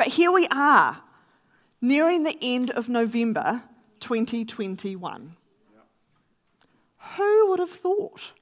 But 0.00 0.08
here 0.08 0.32
we 0.32 0.48
are, 0.50 1.02
nearing 1.82 2.22
the 2.22 2.34
end 2.40 2.70
of 2.70 2.88
November 2.88 3.64
2021. 3.98 5.36
Who 6.96 7.46
would 7.50 7.58
have 7.58 7.68
thought? 7.68 8.32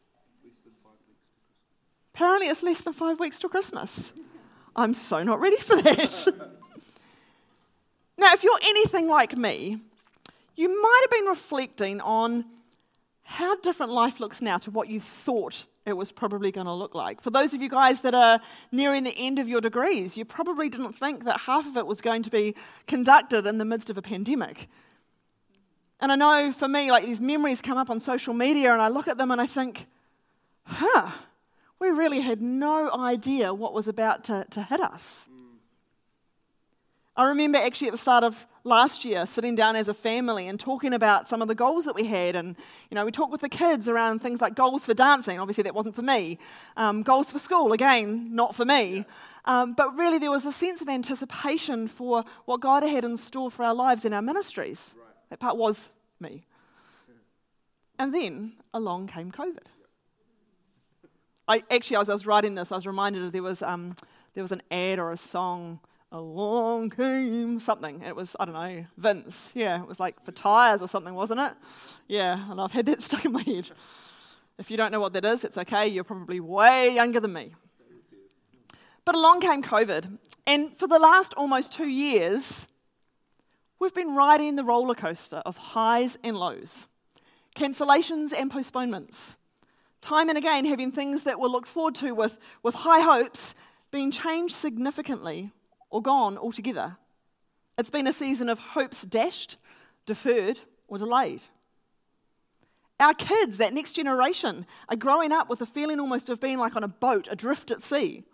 Apparently, 2.15 2.47
it's 2.47 2.63
less 2.63 2.83
than 2.83 2.93
five 2.93 3.19
weeks 3.19 3.41
till 3.41 3.51
Christmas. 3.51 4.13
I'm 4.77 4.95
so 4.95 5.25
not 5.25 5.41
ready 5.41 5.57
for 5.57 5.75
that. 5.83 6.29
now, 8.19 8.33
if 8.35 8.45
you're 8.45 8.61
anything 8.63 9.09
like 9.09 9.37
me, 9.37 9.81
you 10.55 10.69
might 10.81 10.99
have 11.03 11.11
been 11.11 11.29
reflecting 11.29 12.01
on 12.03 12.45
how 13.25 13.57
different 13.57 13.91
life 13.91 14.21
looks 14.21 14.41
now 14.41 14.59
to 14.59 14.71
what 14.71 14.89
you 14.89 15.01
thought 15.01 15.65
it 15.89 15.97
was 15.97 16.13
probably 16.13 16.51
going 16.51 16.67
to 16.67 16.73
look 16.73 16.95
like. 16.95 17.21
For 17.21 17.31
those 17.31 17.55
of 17.55 17.63
you 17.63 17.69
guys 17.69 18.03
that 18.03 18.15
are 18.15 18.41
nearing 18.71 19.05
the 19.05 19.17
end 19.17 19.39
of 19.39 19.49
your 19.49 19.61
degrees, 19.61 20.17
you 20.17 20.25
probably 20.25 20.69
didn't 20.69 20.95
think 20.95 21.25
that 21.25 21.41
half 21.41 21.67
of 21.67 21.77
it 21.77 21.87
was 21.87 22.01
going 22.01 22.23
to 22.23 22.31
be 22.31 22.55
conducted 22.87 23.47
in 23.47 23.59
the 23.59 23.65
midst 23.65 23.91
of 23.91 23.99
a 23.99 24.03
pandemic. 24.03 24.69
And 26.01 26.13
I 26.13 26.17
know 26.17 26.53
for 26.53 26.69
me, 26.69 26.91
like 26.91 27.05
these 27.05 27.21
memories 27.21 27.61
come 27.61 27.79
up 27.79 27.91
on 27.91 28.01
social 28.01 28.35
media, 28.35 28.73
and 28.73 28.81
I 28.81 28.89
look 28.89 29.09
at 29.09 29.19
them 29.19 29.31
and 29.31 29.41
I 29.41 29.47
think, 29.47 29.87
huh, 30.65 31.11
we 31.79 31.89
really 31.89 32.21
had 32.21 32.41
no 32.41 32.93
idea 32.93 33.53
what 33.55 33.73
was 33.73 33.89
about 33.89 34.25
to, 34.25 34.47
to 34.51 34.63
hit 34.63 34.81
us. 34.81 35.29
I 37.19 37.27
remember 37.27 37.59
actually 37.59 37.89
at 37.89 37.93
the 37.93 37.99
start 37.99 38.23
of 38.23 38.47
last 38.63 39.05
year 39.05 39.27
sitting 39.27 39.57
down 39.57 39.75
as 39.75 39.89
a 39.89 39.95
family 39.95 40.47
and 40.47 40.59
talking 40.59 40.93
about 40.95 41.29
some 41.29 41.43
of 41.43 41.49
the 41.49 41.55
goals 41.55 41.85
that 41.87 41.97
we 41.97 42.05
had. 42.05 42.37
And, 42.37 42.55
you 42.91 42.95
know, 42.95 43.05
we 43.05 43.11
talked 43.11 43.33
with 43.33 43.41
the 43.41 43.49
kids 43.49 43.89
around 43.89 44.21
things 44.21 44.41
like 44.41 44.55
goals 44.55 44.87
for 44.87 44.95
dancing. 44.95 45.41
Obviously, 45.41 45.65
that 45.65 45.75
wasn't 45.75 45.97
for 45.97 46.03
me. 46.03 46.39
Um, 46.77 47.03
goals 47.03 47.33
for 47.33 47.41
school, 47.41 47.73
again, 47.73 48.29
not 48.37 48.55
for 48.55 48.65
me. 48.65 49.05
Um, 49.47 49.75
but 49.75 49.97
really, 49.97 50.19
there 50.19 50.31
was 50.31 50.47
a 50.47 50.53
sense 50.53 50.81
of 50.81 50.89
anticipation 50.89 51.89
for 51.89 52.25
what 52.45 52.61
God 52.61 52.85
had 52.85 53.05
in 53.05 53.17
store 53.17 53.51
for 53.51 53.65
our 53.65 53.75
lives 53.75 54.05
and 54.05 54.15
our 54.15 54.23
ministries. 54.23 54.95
Right. 54.97 55.07
That 55.31 55.41
part 55.41 55.57
was 55.57 55.89
me. 56.21 56.45
And 57.99 58.15
then 58.15 58.53
along 58.73 59.09
came 59.09 59.33
COVID. 59.33 59.67
I 61.49 61.65
actually, 61.69 61.97
as 61.97 62.09
I 62.09 62.13
was 62.13 62.27
writing 62.27 62.55
this, 62.55 62.71
I 62.71 62.77
was 62.77 62.87
reminded 62.87 63.25
of 63.25 63.33
there 63.33 63.43
was, 63.43 63.61
um, 63.61 63.97
there 64.35 64.45
was 64.45 64.53
an 64.53 64.63
ad 64.71 65.01
or 65.01 65.11
a 65.11 65.17
song 65.17 65.81
along 66.13 66.91
came 66.91 67.61
something. 67.61 68.03
It 68.03 68.17
was, 68.17 68.35
I 68.41 68.45
don't 68.45 68.55
know, 68.55 68.85
Vince. 68.97 69.51
Yeah, 69.55 69.83
it 69.83 69.89
was 69.89 70.01
like 70.01 70.23
for 70.25 70.33
tyres 70.33 70.83
or 70.83 70.89
something, 70.89 71.15
wasn't 71.15 71.41
it? 71.41 71.53
Yeah, 72.07 72.51
and 72.51 72.61
I've 72.61 72.73
had 72.73 72.87
that 72.87 73.03
stuck 73.09 73.25
in 73.25 73.33
my 73.33 73.43
head. 73.43 73.71
If 74.59 74.71
you 74.71 74.77
don't 74.77 74.91
know 74.91 75.01
what 75.01 75.13
that 75.13 75.25
is, 75.25 75.45
it's 75.45 75.59
okay. 75.59 75.87
You're 75.87 76.05
probably 76.05 76.41
way 76.41 76.95
younger 76.95 77.21
than 77.21 77.33
me. 77.33 77.55
But 79.05 79.15
along 79.15 79.41
came 79.41 79.63
COVID. 79.63 80.19
And 80.47 80.77
for 80.77 80.87
the 80.87 80.99
last 80.99 81.35
almost 81.35 81.73
two 81.73 81.89
years, 81.89 82.67
we've 83.79 83.95
been 83.95 84.15
riding 84.15 84.57
the 84.57 84.65
roller 84.65 84.95
coaster 84.95 85.43
of 85.47 85.57
highs 85.57 86.19
and 86.25 86.37
lows, 86.37 86.89
cancellations 87.55 88.33
and 88.33 88.51
postponements. 88.51 89.37
Time 90.01 90.29
and 90.29 90.39
again, 90.39 90.65
having 90.65 90.91
things 90.91 91.25
that 91.25 91.39
were 91.39 91.49
looked 91.49 91.69
forward 91.69 91.95
to 91.97 92.13
with, 92.13 92.39
with 92.63 92.75
high 92.75 93.01
hopes 93.01 93.55
being 93.91 94.11
changed 94.11 94.55
significantly 94.55 95.53
or 95.91 96.03
gone 96.03 96.39
altogether. 96.39 96.97
It's 97.77 97.91
been 97.91 98.07
a 98.07 98.13
season 98.13 98.49
of 98.49 98.59
hopes 98.59 99.03
dashed, 99.03 99.57
deferred, 100.07 100.59
or 100.89 100.99
delayed. 100.99 101.43
Our 103.01 103.15
kids, 103.15 103.59
that 103.59 103.73
next 103.73 103.93
generation, 103.93 104.67
are 104.89 104.97
growing 104.97 105.31
up 105.31 105.49
with 105.49 105.61
a 105.61 105.67
feeling 105.67 106.01
almost 106.01 106.29
of 106.29 106.41
being 106.41 106.59
like 106.59 106.75
on 106.75 106.83
a 106.83 106.89
boat 106.89 107.29
adrift 107.31 107.71
at 107.71 107.83
sea. 107.83 108.25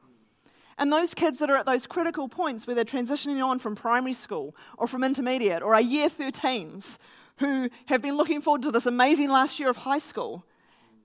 And 0.79 0.93
those 0.93 1.15
kids 1.15 1.39
that 1.39 1.51
are 1.51 1.57
at 1.57 1.67
those 1.67 1.87
critical 1.87 2.29
points 2.29 2.67
where 2.67 2.75
they're 2.75 2.85
transitioning 2.85 3.45
on 3.45 3.59
from 3.59 3.77
primary 3.77 4.15
school 4.15 4.57
or 4.79 4.89
from 4.89 5.05
intermediate 5.05 5.63
or 5.63 5.75
are 5.75 5.81
year 5.81 6.09
13s 6.09 6.99
who 7.37 7.69
have 7.87 8.03
been 8.03 8.17
looking 8.17 8.41
forward 8.41 8.63
to 8.63 8.73
this 8.73 8.87
amazing 8.87 9.29
last 9.29 9.61
year 9.61 9.69
of 9.69 9.77
high 9.77 9.99
school 9.99 10.45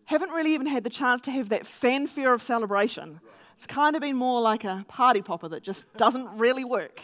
haven't 0.06 0.31
really 0.31 0.54
even 0.54 0.66
had 0.66 0.84
the 0.84 0.90
chance 0.90 1.22
to 1.22 1.31
have 1.31 1.50
that 1.50 1.68
fanfare 1.68 2.34
of 2.34 2.42
celebration. 2.42 3.20
It's 3.59 3.68
kind 3.68 3.97
of 3.97 4.02
been 4.02 4.16
more 4.16 4.40
like 4.40 4.64
a 4.64 4.86
party 4.88 5.22
popper 5.22 5.50
that 5.50 5.64
just 5.64 5.86
doesn't 5.97 6.30
really 6.38 6.64
work. 6.64 7.02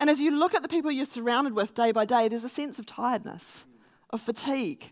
And 0.00 0.10
as 0.10 0.20
you 0.20 0.36
look 0.36 0.52
at 0.52 0.62
the 0.62 0.68
people 0.68 0.90
you're 0.90 1.06
surrounded 1.06 1.52
with 1.52 1.74
day 1.74 1.92
by 1.92 2.04
day, 2.04 2.26
there's 2.26 2.42
a 2.42 2.48
sense 2.48 2.80
of 2.80 2.84
tiredness, 2.84 3.66
of 4.10 4.20
fatigue, 4.20 4.90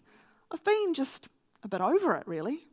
of 0.52 0.62
being 0.62 0.94
just 0.94 1.26
a 1.64 1.68
bit 1.68 1.80
over 1.80 2.14
it, 2.14 2.28
really. 2.28 2.68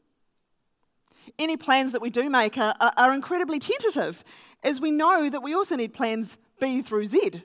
Any 1.39 1.57
plans 1.57 1.93
that 1.93 2.01
we 2.03 2.11
do 2.11 2.29
make 2.29 2.59
are, 2.59 2.75
are, 2.79 2.93
are 2.95 3.11
incredibly 3.11 3.57
tentative, 3.57 4.23
as 4.61 4.79
we 4.79 4.91
know 4.91 5.31
that 5.31 5.41
we 5.41 5.55
also 5.55 5.75
need 5.75 5.95
plans 5.95 6.37
B 6.59 6.83
through 6.83 7.07
Z 7.07 7.41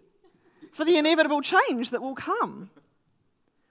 for 0.75 0.84
the 0.84 0.98
inevitable 0.98 1.41
change 1.41 1.88
that 1.88 2.03
will 2.03 2.15
come. 2.15 2.69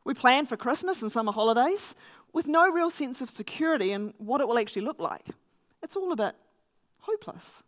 We 0.05 0.15
plan 0.15 0.47
for 0.47 0.57
Christmas 0.57 1.03
and 1.03 1.11
summer 1.11 1.31
holidays 1.31 1.93
with 2.33 2.47
no 2.47 2.71
real 2.71 2.89
sense 2.89 3.21
of 3.21 3.29
security 3.29 3.91
in 3.91 4.15
what 4.17 4.41
it 4.41 4.47
will 4.47 4.57
actually 4.57 4.81
look 4.81 4.99
like 4.99 5.27
it's 5.81 5.95
all 5.95 6.11
a 6.11 6.15
bit 6.15 6.35
hopeless. 6.99 7.63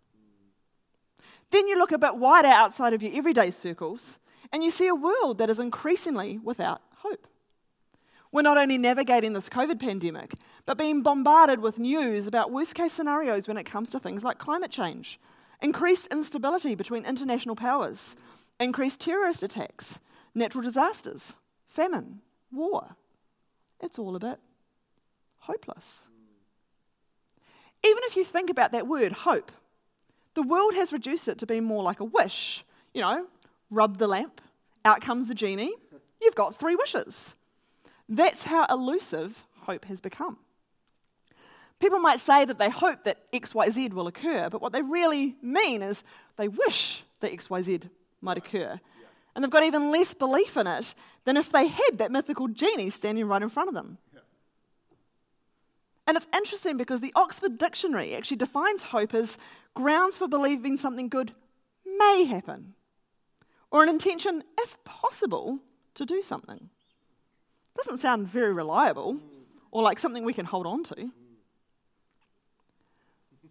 Then 1.51 1.67
you 1.67 1.77
look 1.77 1.91
a 1.91 1.97
bit 1.97 2.15
wider 2.15 2.47
outside 2.47 2.93
of 2.93 3.03
your 3.03 3.15
everyday 3.15 3.51
circles 3.51 4.19
and 4.51 4.63
you 4.63 4.71
see 4.71 4.87
a 4.87 4.95
world 4.95 5.37
that 5.37 5.49
is 5.49 5.59
increasingly 5.59 6.39
without 6.39 6.81
hope. 6.97 7.27
We're 8.31 8.41
not 8.41 8.57
only 8.57 8.79
navigating 8.79 9.33
this 9.33 9.49
COVID 9.49 9.79
pandemic, 9.79 10.33
but 10.65 10.77
being 10.77 11.03
bombarded 11.03 11.59
with 11.59 11.77
news 11.77 12.25
about 12.25 12.51
worst 12.51 12.73
case 12.73 12.93
scenarios 12.93 13.47
when 13.47 13.57
it 13.57 13.65
comes 13.65 13.91
to 13.91 13.99
things 13.99 14.23
like 14.23 14.39
climate 14.39 14.71
change, 14.71 15.19
increased 15.61 16.07
instability 16.07 16.73
between 16.73 17.05
international 17.05 17.55
powers, 17.55 18.15
increased 18.59 19.01
terrorist 19.01 19.43
attacks, 19.43 19.99
natural 20.33 20.63
disasters, 20.63 21.35
famine, 21.67 22.21
war. 22.51 22.95
It's 23.79 23.99
all 23.99 24.15
a 24.15 24.19
bit 24.19 24.39
hopeless. 25.37 26.07
Even 27.85 27.99
if 28.05 28.15
you 28.15 28.23
think 28.23 28.49
about 28.49 28.71
that 28.71 28.87
word, 28.87 29.11
hope, 29.11 29.51
the 30.33 30.43
world 30.43 30.73
has 30.75 30.93
reduced 30.93 31.27
it 31.27 31.37
to 31.39 31.45
being 31.45 31.63
more 31.63 31.83
like 31.83 31.99
a 31.99 32.05
wish. 32.05 32.63
You 32.93 33.01
know, 33.01 33.27
rub 33.69 33.97
the 33.97 34.07
lamp, 34.07 34.41
out 34.85 35.01
comes 35.01 35.27
the 35.27 35.35
genie, 35.35 35.73
you've 36.21 36.35
got 36.35 36.57
three 36.57 36.75
wishes. 36.75 37.35
That's 38.07 38.43
how 38.43 38.65
elusive 38.69 39.45
hope 39.61 39.85
has 39.85 40.01
become. 40.01 40.37
People 41.79 41.99
might 41.99 42.19
say 42.19 42.45
that 42.45 42.59
they 42.59 42.69
hope 42.69 43.03
that 43.03 43.29
XYZ 43.31 43.93
will 43.93 44.07
occur, 44.07 44.49
but 44.49 44.61
what 44.61 44.71
they 44.71 44.81
really 44.81 45.35
mean 45.41 45.81
is 45.81 46.03
they 46.37 46.47
wish 46.47 47.03
that 47.19 47.33
XYZ 47.33 47.89
might 48.21 48.37
occur. 48.37 48.79
And 49.35 49.43
they've 49.43 49.51
got 49.51 49.63
even 49.63 49.91
less 49.91 50.13
belief 50.13 50.55
in 50.55 50.67
it 50.67 50.93
than 51.25 51.37
if 51.37 51.51
they 51.51 51.67
had 51.67 51.97
that 51.97 52.11
mythical 52.11 52.47
genie 52.47 52.89
standing 52.89 53.25
right 53.25 53.41
in 53.41 53.49
front 53.49 53.67
of 53.69 53.75
them. 53.75 53.97
And 56.05 56.17
it's 56.17 56.27
interesting 56.35 56.77
because 56.77 57.01
the 57.01 57.13
Oxford 57.15 57.57
Dictionary 57.57 58.15
actually 58.15 58.37
defines 58.37 58.83
hope 58.83 59.13
as 59.13 59.37
grounds 59.73 60.17
for 60.17 60.27
believing 60.27 60.77
something 60.77 61.09
good 61.09 61.33
may 61.97 62.25
happen, 62.25 62.73
or 63.71 63.83
an 63.83 63.89
intention, 63.89 64.43
if 64.59 64.81
possible, 64.83 65.59
to 65.95 66.05
do 66.05 66.21
something. 66.21 66.69
Doesn't 67.75 67.97
sound 67.97 68.27
very 68.27 68.53
reliable 68.53 69.19
or 69.71 69.81
like 69.81 69.99
something 69.99 70.23
we 70.23 70.33
can 70.33 70.45
hold 70.45 70.67
on 70.67 70.83
to. 70.83 71.11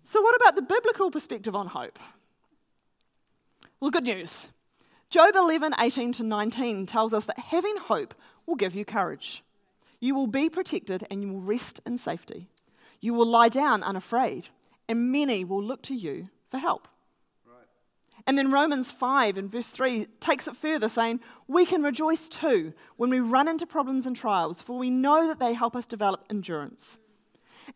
So, 0.05 0.21
what 0.21 0.37
about 0.37 0.57
the 0.57 0.63
biblical 0.63 1.11
perspective 1.11 1.55
on 1.55 1.67
hope? 1.67 1.99
Well, 3.81 3.91
good 3.91 4.05
news. 4.05 4.49
Job 5.11 5.35
11, 5.37 5.75
18 5.79 6.13
to 6.15 6.23
19 6.23 6.87
tells 6.87 7.13
us 7.13 7.27
that 7.27 7.39
having 7.39 7.77
hope 7.77 8.15
will 8.47 8.55
give 8.55 8.75
you 8.75 8.85
courage. 8.85 9.43
You 10.03 10.17
will 10.17 10.27
be 10.27 10.51
protected 10.51 11.07
and 11.13 11.23
you 11.23 11.33
will 11.33 11.41
rest 11.41 11.81
in 11.87 11.97
safety. 11.97 12.49
You 13.01 13.15
will 13.15 13.25
lie 13.25 13.49
down 13.49 13.85
unafraid, 13.85 14.49
and 14.89 15.13
many 15.13 15.45
will 15.45 15.63
look 15.63 15.81
to 15.83 15.95
you 15.95 16.29
for 16.51 16.59
help. 16.59 16.89
Right. 17.47 17.69
And 18.27 18.37
then 18.37 18.51
Romans 18.51 18.91
5 18.91 19.39
and 19.39 19.49
verse 19.49 19.69
3 19.69 20.09
takes 20.19 20.49
it 20.49 20.57
further, 20.57 20.89
saying, 20.89 21.21
We 21.47 21.65
can 21.65 21.85
rejoice 21.85 22.29
too 22.29 22.73
when 22.97 23.11
we 23.11 23.21
run 23.21 23.47
into 23.47 23.65
problems 23.65 24.05
and 24.05 24.17
trials, 24.17 24.61
for 24.61 24.77
we 24.77 24.91
know 24.91 25.29
that 25.29 25.39
they 25.39 25.55
help 25.55 25.77
us 25.77 25.87
develop 25.87 26.25
endurance. 26.29 26.99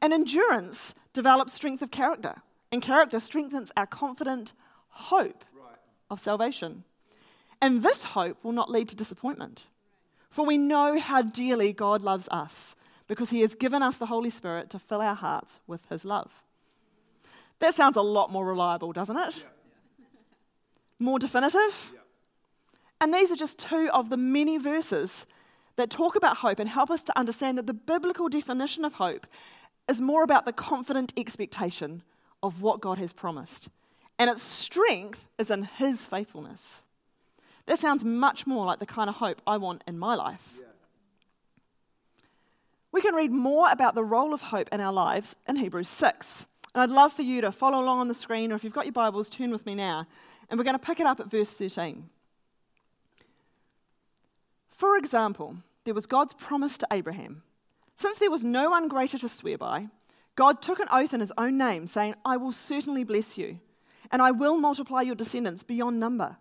And 0.02 0.12
endurance 0.12 0.96
develops 1.12 1.52
strength 1.52 1.80
of 1.80 1.92
character, 1.92 2.42
and 2.72 2.82
character 2.82 3.20
strengthens 3.20 3.70
our 3.76 3.86
confident 3.86 4.52
hope 4.88 5.44
right. 5.54 5.78
of 6.10 6.18
salvation. 6.18 6.82
And 7.62 7.84
this 7.84 8.02
hope 8.02 8.42
will 8.42 8.50
not 8.50 8.68
lead 8.68 8.88
to 8.88 8.96
disappointment. 8.96 9.66
For 10.36 10.44
we 10.44 10.58
know 10.58 11.00
how 11.00 11.22
dearly 11.22 11.72
God 11.72 12.02
loves 12.02 12.28
us 12.30 12.76
because 13.08 13.30
he 13.30 13.40
has 13.40 13.54
given 13.54 13.82
us 13.82 13.96
the 13.96 14.04
Holy 14.04 14.28
Spirit 14.28 14.68
to 14.68 14.78
fill 14.78 15.00
our 15.00 15.14
hearts 15.14 15.60
with 15.66 15.88
his 15.88 16.04
love. 16.04 16.30
That 17.60 17.74
sounds 17.74 17.96
a 17.96 18.02
lot 18.02 18.30
more 18.30 18.44
reliable, 18.44 18.92
doesn't 18.92 19.16
it? 19.16 19.44
Yeah. 19.98 20.04
More 20.98 21.18
definitive? 21.18 21.90
Yeah. 21.90 22.00
And 23.00 23.14
these 23.14 23.32
are 23.32 23.36
just 23.36 23.58
two 23.58 23.88
of 23.94 24.10
the 24.10 24.18
many 24.18 24.58
verses 24.58 25.24
that 25.76 25.88
talk 25.88 26.16
about 26.16 26.36
hope 26.36 26.58
and 26.58 26.68
help 26.68 26.90
us 26.90 27.02
to 27.04 27.18
understand 27.18 27.56
that 27.56 27.66
the 27.66 27.72
biblical 27.72 28.28
definition 28.28 28.84
of 28.84 28.92
hope 28.92 29.26
is 29.88 30.02
more 30.02 30.22
about 30.22 30.44
the 30.44 30.52
confident 30.52 31.14
expectation 31.16 32.02
of 32.42 32.60
what 32.60 32.82
God 32.82 32.98
has 32.98 33.14
promised 33.14 33.70
and 34.18 34.30
its 34.30 34.42
strength 34.42 35.24
is 35.38 35.50
in 35.50 35.62
His 35.62 36.04
faithfulness. 36.04 36.82
That 37.66 37.78
sounds 37.78 38.04
much 38.04 38.46
more 38.46 38.64
like 38.64 38.78
the 38.78 38.86
kind 38.86 39.10
of 39.10 39.16
hope 39.16 39.42
I 39.46 39.56
want 39.56 39.82
in 39.86 39.98
my 39.98 40.14
life. 40.14 40.56
Yeah. 40.58 40.66
We 42.92 43.02
can 43.02 43.14
read 43.14 43.32
more 43.32 43.70
about 43.70 43.94
the 43.94 44.04
role 44.04 44.32
of 44.32 44.40
hope 44.40 44.68
in 44.72 44.80
our 44.80 44.92
lives 44.92 45.36
in 45.48 45.56
Hebrews 45.56 45.88
6. 45.88 46.46
And 46.74 46.82
I'd 46.82 46.94
love 46.94 47.12
for 47.12 47.22
you 47.22 47.40
to 47.40 47.52
follow 47.52 47.82
along 47.82 48.00
on 48.00 48.08
the 48.08 48.14
screen, 48.14 48.52
or 48.52 48.54
if 48.54 48.64
you've 48.64 48.72
got 48.72 48.86
your 48.86 48.92
Bibles, 48.92 49.28
turn 49.28 49.50
with 49.50 49.66
me 49.66 49.74
now. 49.74 50.06
And 50.48 50.58
we're 50.58 50.64
going 50.64 50.78
to 50.78 50.84
pick 50.84 51.00
it 51.00 51.06
up 51.06 51.20
at 51.20 51.30
verse 51.30 51.50
13. 51.50 52.08
For 54.70 54.96
example, 54.96 55.56
there 55.84 55.94
was 55.94 56.06
God's 56.06 56.34
promise 56.34 56.78
to 56.78 56.86
Abraham. 56.92 57.42
Since 57.96 58.18
there 58.18 58.30
was 58.30 58.44
no 58.44 58.70
one 58.70 58.88
greater 58.88 59.18
to 59.18 59.28
swear 59.28 59.56
by, 59.56 59.88
God 60.34 60.60
took 60.60 60.78
an 60.78 60.88
oath 60.92 61.14
in 61.14 61.20
his 61.20 61.32
own 61.38 61.56
name, 61.56 61.86
saying, 61.86 62.14
I 62.24 62.36
will 62.36 62.52
certainly 62.52 63.02
bless 63.02 63.38
you, 63.38 63.58
and 64.12 64.20
I 64.20 64.30
will 64.30 64.58
multiply 64.58 65.00
your 65.00 65.14
descendants 65.14 65.62
beyond 65.62 65.98
number. 65.98 66.36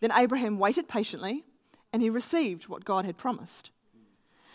Then 0.00 0.12
Abraham 0.14 0.58
waited 0.58 0.88
patiently, 0.88 1.44
and 1.92 2.02
he 2.02 2.10
received 2.10 2.68
what 2.68 2.84
God 2.84 3.04
had 3.04 3.16
promised. 3.16 3.70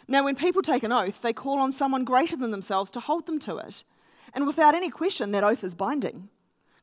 Now, 0.08 0.24
when 0.24 0.36
people 0.36 0.62
take 0.62 0.84
an 0.84 0.92
oath, 0.92 1.22
they 1.22 1.34
call 1.34 1.60
on 1.60 1.72
someone 1.72 2.04
greater 2.04 2.36
than 2.36 2.52
themselves 2.52 2.92
to 2.92 3.00
hold 3.00 3.26
them 3.26 3.40
to 3.40 3.58
it. 3.58 3.84
And 4.34 4.46
without 4.46 4.76
any 4.76 4.90
question, 4.90 5.32
that 5.32 5.44
oath 5.44 5.64
is 5.64 5.76
binding. 5.76 6.30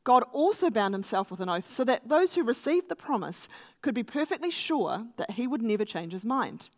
God 0.03 0.23
also 0.31 0.69
bound 0.69 0.93
himself 0.93 1.29
with 1.29 1.39
an 1.39 1.49
oath 1.49 1.71
so 1.71 1.83
that 1.83 2.07
those 2.07 2.33
who 2.33 2.43
received 2.43 2.89
the 2.89 2.95
promise 2.95 3.47
could 3.81 3.93
be 3.93 4.03
perfectly 4.03 4.49
sure 4.49 5.05
that 5.17 5.31
he 5.31 5.45
would 5.45 5.61
never 5.61 5.85
change 5.85 6.11
his 6.11 6.25
mind. 6.25 6.69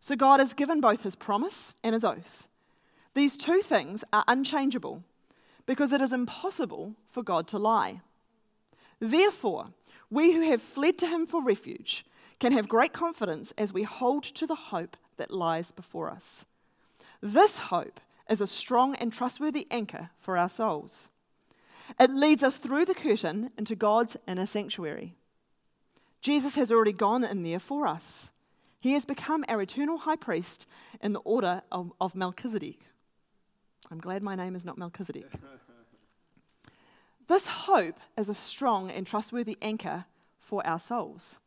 So 0.00 0.16
God 0.16 0.40
has 0.40 0.54
given 0.54 0.80
both 0.80 1.02
his 1.02 1.14
promise 1.14 1.74
and 1.84 1.94
his 1.94 2.04
oath. 2.04 2.48
These 3.14 3.36
two 3.36 3.60
things 3.60 4.02
are 4.12 4.24
unchangeable 4.26 5.04
because 5.66 5.92
it 5.92 6.00
is 6.00 6.12
impossible 6.12 6.94
for 7.08 7.22
God 7.22 7.46
to 7.48 7.58
lie. 7.58 8.00
Therefore, 8.98 9.68
we 10.10 10.32
who 10.32 10.42
have 10.42 10.60
fled 10.60 10.98
to 10.98 11.06
him 11.06 11.26
for 11.26 11.42
refuge 11.42 12.04
can 12.38 12.52
have 12.52 12.68
great 12.68 12.92
confidence 12.92 13.52
as 13.56 13.72
we 13.72 13.82
hold 13.84 14.24
to 14.24 14.46
the 14.46 14.54
hope 14.54 14.96
that 15.16 15.30
lies 15.30 15.70
before 15.70 16.10
us. 16.10 16.44
This 17.20 17.58
hope 17.58 18.00
is 18.28 18.40
a 18.40 18.46
strong 18.46 18.94
and 18.96 19.12
trustworthy 19.12 19.66
anchor 19.70 20.10
for 20.18 20.36
our 20.36 20.48
souls. 20.48 21.10
It 21.98 22.10
leads 22.10 22.42
us 22.42 22.56
through 22.56 22.86
the 22.86 22.94
curtain 22.94 23.50
into 23.58 23.74
God's 23.74 24.16
inner 24.26 24.46
sanctuary. 24.46 25.14
Jesus 26.22 26.54
has 26.54 26.70
already 26.70 26.92
gone 26.92 27.24
in 27.24 27.42
there 27.42 27.58
for 27.58 27.86
us. 27.86 28.30
He 28.78 28.92
has 28.92 29.04
become 29.04 29.44
our 29.48 29.60
eternal 29.60 29.98
high 29.98 30.16
priest 30.16 30.66
in 31.02 31.12
the 31.12 31.20
order 31.20 31.62
of, 31.70 31.92
of 32.00 32.14
Melchizedek. 32.14 32.78
I'm 33.90 33.98
glad 33.98 34.22
my 34.22 34.36
name 34.36 34.54
is 34.54 34.64
not 34.64 34.78
Melchizedek. 34.78 35.26
this 37.30 37.46
hope 37.46 38.00
is 38.18 38.28
a 38.28 38.34
strong 38.34 38.90
and 38.90 39.06
trustworthy 39.06 39.56
anchor 39.62 40.04
for 40.40 40.66
our 40.66 40.80
souls. 40.80 41.38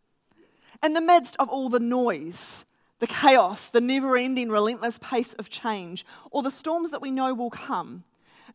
In 0.81 0.93
the 0.93 1.01
midst 1.01 1.35
of 1.39 1.49
all 1.49 1.67
the 1.67 1.79
noise, 1.79 2.65
the 2.99 3.07
chaos, 3.07 3.69
the 3.69 3.81
never 3.81 4.15
ending, 4.15 4.49
relentless 4.49 4.97
pace 4.97 5.33
of 5.33 5.49
change, 5.49 6.05
or 6.31 6.41
the 6.41 6.49
storms 6.49 6.89
that 6.91 7.01
we 7.01 7.11
know 7.11 7.33
will 7.33 7.49
come, 7.49 8.05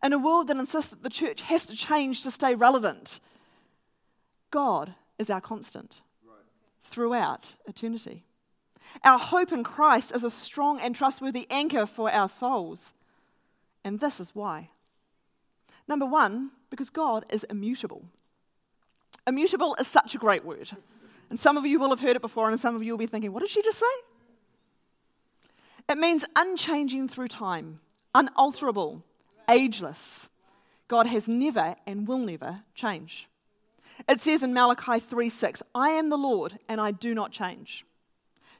in 0.03 0.15
a 0.15 0.19
world 0.19 0.49
that 0.49 0.57
insists 0.57 0.91
that 0.91 1.03
the 1.03 1.11
church 1.11 1.43
has 1.43 1.67
to 1.67 1.77
change 1.77 2.23
to 2.23 2.31
stay 2.31 2.55
relevant, 2.55 3.21
God 4.51 4.95
is 5.19 5.29
our 5.29 5.41
constant 5.41 6.01
throughout 6.83 7.55
eternity. 7.67 8.25
Our 9.05 9.19
hope 9.19 9.53
in 9.53 9.65
Christ 9.65 10.15
is 10.15 10.25
a 10.25 10.31
strong 10.31 10.81
and 10.81 10.97
trustworthy 10.97 11.47
anchor 11.51 11.85
for 11.85 12.11
our 12.11 12.31
souls. 12.31 12.95
And 13.85 14.01
this 14.01 14.19
is 14.19 14.35
why. 14.35 14.71
Number 15.88 16.06
one, 16.06 16.50
because 16.70 16.90
God 16.90 17.25
is 17.31 17.44
immutable. 17.44 18.05
Immutable 19.26 19.75
is 19.81 19.87
such 19.87 20.14
a 20.14 20.19
great 20.19 20.44
word. 20.44 20.70
And 21.31 21.40
some 21.40 21.56
of 21.56 21.67
you 21.67 21.79
will 21.79 21.90
have 21.90 22.00
heard 22.00 22.17
it 22.17 22.23
before, 22.23 22.49
and 22.50 22.61
some 22.61 22.76
of 22.76 22.82
you 22.82 22.93
will 22.93 22.99
be 22.99 23.06
thinking, 23.06 23.32
what 23.32 23.40
did 23.40 23.50
she 23.50 23.62
just 23.62 23.79
say? 23.79 23.87
It 25.88 25.99
means 25.99 26.25
unchanging 26.37 27.08
through 27.08 27.29
time, 27.29 27.81
unalterable, 28.14 29.02
ageless. 29.49 30.29
God 30.87 31.06
has 31.06 31.29
never 31.29 31.76
and 31.87 32.06
will 32.06 32.19
never 32.19 32.62
change. 32.75 33.29
It 34.08 34.20
says 34.20 34.43
in 34.43 34.52
Malachi 34.52 35.00
3:6, 35.00 35.62
I 35.75 35.91
am 35.91 36.08
the 36.08 36.19
Lord 36.19 36.58
and 36.69 36.81
I 36.81 36.93
do 36.93 37.14
not 37.14 37.32
change. 37.32 37.84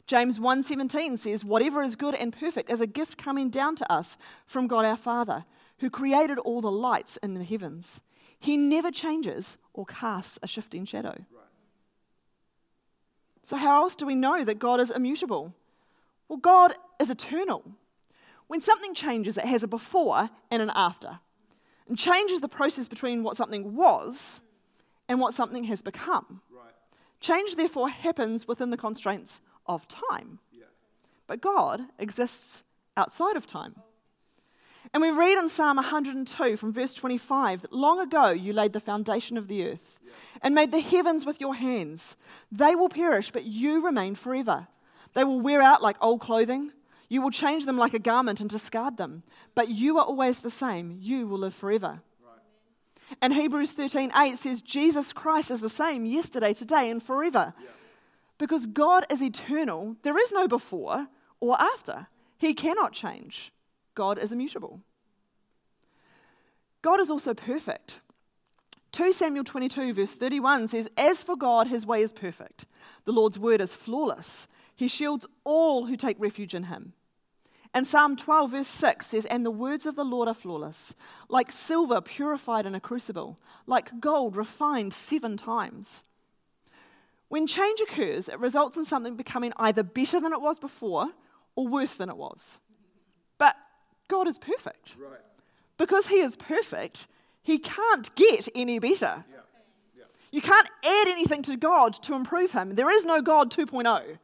James 0.07 0.39
1:17 0.39 1.19
says, 1.19 1.45
"Whatever 1.45 1.83
is 1.83 1.97
good 1.97 2.15
and 2.15 2.33
perfect 2.33 2.71
is 2.71 2.81
a 2.81 2.87
gift 2.87 3.19
coming 3.19 3.51
down 3.51 3.77
to 3.77 3.93
us 3.93 4.17
from 4.47 4.67
God 4.67 4.85
our 4.85 4.97
Father, 4.97 5.45
who 5.79 5.91
created 5.91 6.39
all 6.39 6.61
the 6.61 6.71
lights 6.71 7.17
in 7.19 7.35
the 7.35 7.45
heavens. 7.45 8.01
He 8.39 8.57
never 8.57 8.91
changes 8.91 9.57
or 9.73 9.85
casts 9.87 10.39
a 10.43 10.47
shifting 10.47 10.85
shadow." 10.85 11.25
So 13.43 13.57
how 13.57 13.83
else 13.83 13.95
do 13.95 14.05
we 14.05 14.15
know 14.15 14.45
that 14.45 14.59
God 14.59 14.79
is 14.79 14.91
immutable? 14.91 15.55
Well, 16.29 16.39
God 16.39 16.75
is 17.01 17.09
eternal. 17.09 17.65
When 18.47 18.61
something 18.61 18.95
changes, 18.95 19.37
it 19.37 19.47
has 19.47 19.63
a 19.63 19.69
before 19.69 20.31
and 20.51 20.63
an 20.63 20.71
after. 20.75 21.21
And 21.87 21.97
changes 21.97 22.41
the 22.43 22.49
process 22.49 22.89
between 22.89 23.23
what 23.23 23.37
something 23.37 23.75
was 23.75 24.43
and 25.09 25.21
what 25.21 25.33
something 25.33 25.65
has 25.65 25.81
become. 25.81 26.43
Right. 26.51 26.75
Change, 27.21 27.57
therefore, 27.57 27.89
happens 27.89 28.47
within 28.47 28.69
the 28.69 28.77
constraints 28.77 29.41
of 29.65 29.89
time. 29.89 30.41
Yeah. 30.53 30.67
But 31.27 31.41
God 31.41 31.89
exists 31.99 32.63
outside 32.97 33.37
of 33.37 33.47
time. 33.47 33.77
And 34.95 35.03
we 35.03 35.11
read 35.11 35.39
in 35.39 35.49
Psalm 35.49 35.77
102 35.77 36.57
from 36.57 36.73
verse 36.73 36.95
25 36.95 37.63
that 37.63 37.73
long 37.73 38.01
ago 38.01 38.31
you 38.31 38.53
laid 38.53 38.73
the 38.73 38.81
foundation 38.81 39.37
of 39.37 39.49
the 39.49 39.67
earth 39.67 39.99
and 40.43 40.55
made 40.55 40.73
the 40.73 40.81
heavens 40.81 41.27
with 41.27 41.41
your 41.41 41.55
hands. 41.55 42.17
They 42.51 42.75
will 42.75 42.89
perish, 42.89 43.31
but 43.31 43.45
you 43.45 43.85
remain 43.85 44.15
forever. 44.15 44.69
They 45.15 45.25
will 45.25 45.41
wear 45.41 45.63
out 45.63 45.83
like 45.83 45.97
old 46.01 46.21
clothing. 46.21 46.73
You 47.09 47.23
will 47.23 47.31
change 47.31 47.67
them 47.67 47.77
like 47.77 47.95
a 47.95 47.99
garment 47.99 48.41
and 48.41 48.49
discard 48.49 48.97
them. 48.97 49.23
But 49.55 49.69
you 49.69 49.99
are 49.99 50.05
always 50.05 50.41
the 50.41 50.51
same. 50.51 50.99
You 51.01 51.27
will 51.27 51.39
live 51.39 51.55
forever. 51.55 52.01
Right. 52.23 53.17
And 53.21 53.35
Hebrews 53.35 53.73
13 53.73 54.13
8 54.15 54.37
says, 54.37 54.63
Jesus 54.63 55.13
Christ 55.13 55.51
is 55.51 55.61
the 55.61 55.71
same 55.71 56.05
yesterday, 56.05 56.55
today, 56.55 56.91
and 56.91 57.03
forever. 57.03 57.55
Yeah. 57.59 57.71
Because 58.39 58.67
God 58.67 59.05
is 59.11 59.21
eternal, 59.21 59.97
there 60.03 60.17
is 60.17 60.33
no 60.33 60.47
before 60.47 61.09
or 61.41 61.61
after. 61.61 62.07
He 62.39 62.55
cannot 62.55 62.93
change. 62.93 63.53
God 63.99 64.17
is 64.17 64.31
immutable. 64.31 64.81
God 66.83 67.01
is 67.01 67.11
also 67.11 67.35
perfect. 67.35 67.99
2 68.93 69.13
Samuel 69.13 69.43
22, 69.43 69.93
verse 69.93 70.13
31 70.13 70.69
says, 70.69 70.89
As 70.97 71.25
for 71.25 71.35
God, 71.35 71.67
his 71.67 71.85
way 71.85 72.01
is 72.01 72.13
perfect. 72.13 72.65
The 73.07 73.13
Lord's 73.13 73.41
word 73.41 73.61
is 73.61 73.75
flawless. 73.75 74.47
He 74.77 74.87
shields 74.87 75.27
all 75.43 75.87
who 75.87 75.97
take 75.97 76.17
refuge 76.21 76.55
in 76.55 76.63
him. 76.65 76.93
And 77.75 77.89
Psalm 77.89 78.15
12, 78.15 78.53
verse 78.53 78.69
6 78.69 79.05
says, 79.05 79.25
And 79.25 79.45
the 79.45 79.51
words 79.51 79.85
of 79.85 79.97
the 79.97 80.05
Lord 80.05 80.29
are 80.29 80.35
flawless, 80.35 80.95
like 81.29 81.51
silver 81.51 82.01
purified 82.01 82.67
in 82.67 82.77
a 82.77 82.81
crucible, 82.81 83.41
like 83.67 83.99
gold 83.99 84.37
refined 84.37 84.95
seven 84.95 85.37
times. 85.37 86.05
When 87.27 87.49
change 87.49 87.81
occurs, 87.81 88.29
it 88.29 88.39
results 88.39 88.77
in 88.77 88.85
something 88.85 89.17
becoming 89.17 89.53
either 89.57 89.83
better 89.83 90.21
than 90.21 90.33
it 90.33 90.41
was 90.41 90.61
before 90.61 91.09
or 91.57 91.67
worse 91.67 91.95
than 91.95 92.09
it 92.09 92.17
was. 92.17 92.61
God 94.09 94.27
is 94.27 94.39
perfect. 94.39 94.97
Right. 94.99 95.21
Because 95.77 96.07
He 96.07 96.17
is 96.17 96.37
perfect, 96.37 97.07
He 97.43 97.59
can't 97.59 98.15
get 98.15 98.49
any 98.55 98.79
better. 98.79 99.25
Yeah. 99.31 99.37
Yeah. 99.97 100.05
You 100.31 100.41
can't 100.41 100.69
add 100.85 101.09
anything 101.09 101.43
to 101.43 101.57
God 101.57 101.95
to 102.03 102.15
improve 102.15 102.53
Him. 102.53 102.75
There 102.75 102.91
is 102.91 103.05
no 103.05 103.23
God 103.23 103.51
2.0. 103.51 104.19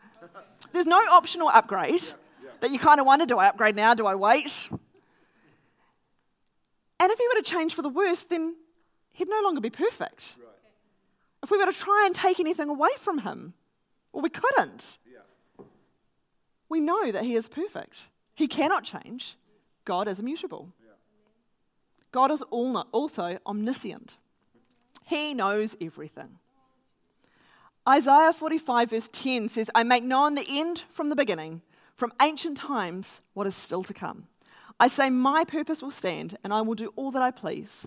There's 0.73 0.87
no 0.87 1.01
optional 1.11 1.49
upgrade 1.49 2.03
yeah. 2.03 2.51
that 2.61 2.71
you 2.71 2.79
kind 2.79 2.99
of 2.99 3.07
wonder 3.07 3.27
do 3.27 3.39
I 3.39 3.47
upgrade 3.49 3.77
now? 3.77 3.95
Do 3.95 4.07
I 4.07 4.17
wait? 4.17 4.69
And 7.01 7.13
if 7.13 7.19
He 7.19 7.29
were 7.29 7.41
to 7.41 7.49
change 7.49 7.75
for 7.75 7.83
the 7.83 7.89
worse, 7.89 8.25
then 8.25 8.57
He'd 9.13 9.29
no 9.29 9.41
longer 9.43 9.61
be 9.61 9.71
perfect. 9.71 10.35
Right 10.39 10.49
if 11.45 11.51
we 11.51 11.59
were 11.59 11.67
to 11.67 11.73
try 11.73 12.05
and 12.07 12.15
take 12.15 12.41
anything 12.41 12.71
away 12.71 12.89
from 12.99 13.19
him, 13.19 13.53
well, 14.13 14.23
we 14.23 14.31
couldn't. 14.31 14.99
Yeah. 15.07 15.65
We 16.71 16.81
know 16.81 17.13
that 17.13 17.23
he 17.23 17.35
is 17.35 17.49
perfect. 17.49 18.09
He 18.35 18.49
cannot 18.49 18.83
change. 18.83 19.37
God 19.85 20.09
is 20.09 20.21
immutable. 20.21 20.73
God 22.13 22.31
is 22.31 22.43
also 22.43 23.39
omniscient. 23.47 24.17
He 25.05 25.35
knows 25.35 25.77
everything. 25.81 26.39
Isaiah 27.87 28.33
45, 28.33 28.91
verse 28.91 29.11
10 29.13 29.49
says, 29.49 29.71
I 29.75 29.83
make 29.83 30.05
known 30.05 30.37
the 30.37 30.47
end 30.49 30.85
from 30.91 31.11
the 31.11 31.17
beginning, 31.17 31.61
from 31.97 32.13
ancient 32.23 32.57
times, 32.57 33.21
what 33.35 33.47
is 33.47 33.55
still 33.55 33.83
to 33.83 33.93
come. 33.93 34.29
I 34.81 34.89
say, 34.89 35.11
My 35.11 35.45
purpose 35.45 35.83
will 35.83 35.91
stand, 35.91 36.39
and 36.43 36.53
I 36.53 36.63
will 36.63 36.75
do 36.75 36.93
all 36.97 37.11
that 37.11 37.23
I 37.23 37.31
please. 37.31 37.87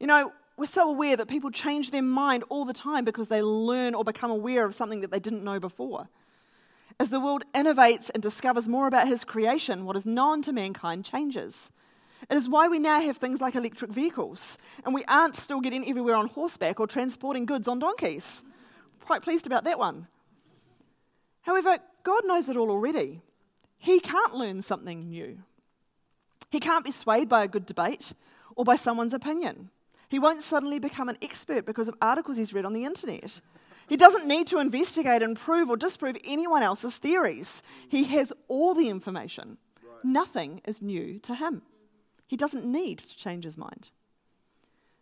You 0.00 0.06
know, 0.06 0.32
we're 0.56 0.66
so 0.66 0.88
aware 0.88 1.16
that 1.16 1.28
people 1.28 1.50
change 1.50 1.90
their 1.90 2.02
mind 2.02 2.44
all 2.48 2.64
the 2.64 2.72
time 2.72 3.04
because 3.04 3.28
they 3.28 3.42
learn 3.42 3.94
or 3.94 4.04
become 4.04 4.30
aware 4.30 4.64
of 4.64 4.74
something 4.74 5.02
that 5.02 5.10
they 5.10 5.20
didn't 5.20 5.44
know 5.44 5.60
before. 5.60 6.08
As 7.00 7.10
the 7.10 7.20
world 7.20 7.44
innovates 7.54 8.10
and 8.12 8.22
discovers 8.22 8.66
more 8.66 8.88
about 8.88 9.06
his 9.06 9.24
creation, 9.24 9.84
what 9.84 9.96
is 9.96 10.04
known 10.04 10.42
to 10.42 10.52
mankind 10.52 11.04
changes. 11.04 11.70
It 12.28 12.36
is 12.36 12.48
why 12.48 12.66
we 12.66 12.80
now 12.80 13.00
have 13.00 13.18
things 13.18 13.40
like 13.40 13.54
electric 13.54 13.92
vehicles, 13.92 14.58
and 14.84 14.92
we 14.92 15.04
aren't 15.04 15.36
still 15.36 15.60
getting 15.60 15.88
everywhere 15.88 16.16
on 16.16 16.26
horseback 16.26 16.80
or 16.80 16.88
transporting 16.88 17.46
goods 17.46 17.68
on 17.68 17.78
donkeys. 17.78 18.44
Quite 19.04 19.22
pleased 19.22 19.46
about 19.46 19.64
that 19.64 19.78
one. 19.78 20.08
However, 21.42 21.78
God 22.02 22.26
knows 22.26 22.48
it 22.48 22.56
all 22.56 22.70
already. 22.70 23.22
He 23.78 24.00
can't 24.00 24.34
learn 24.34 24.60
something 24.60 25.08
new. 25.08 25.38
He 26.50 26.58
can't 26.58 26.84
be 26.84 26.90
swayed 26.90 27.28
by 27.28 27.44
a 27.44 27.48
good 27.48 27.64
debate 27.64 28.12
or 28.56 28.64
by 28.64 28.74
someone's 28.74 29.14
opinion. 29.14 29.70
He 30.08 30.18
won't 30.18 30.42
suddenly 30.42 30.78
become 30.78 31.08
an 31.08 31.18
expert 31.20 31.66
because 31.66 31.88
of 31.88 31.94
articles 32.00 32.36
he's 32.36 32.54
read 32.54 32.64
on 32.64 32.72
the 32.72 32.84
internet. 32.84 33.40
He 33.88 33.96
doesn't 33.96 34.26
need 34.26 34.46
to 34.48 34.58
investigate 34.58 35.22
and 35.22 35.38
prove 35.38 35.70
or 35.70 35.76
disprove 35.76 36.16
anyone 36.24 36.62
else's 36.62 36.98
theories. 36.98 37.62
He 37.88 38.04
has 38.04 38.32
all 38.48 38.74
the 38.74 38.88
information. 38.88 39.58
Right. 39.82 40.04
Nothing 40.04 40.60
is 40.66 40.82
new 40.82 41.18
to 41.20 41.34
him. 41.34 41.62
He 42.26 42.36
doesn't 42.36 42.64
need 42.64 42.98
to 42.98 43.16
change 43.16 43.44
his 43.44 43.56
mind. 43.56 43.90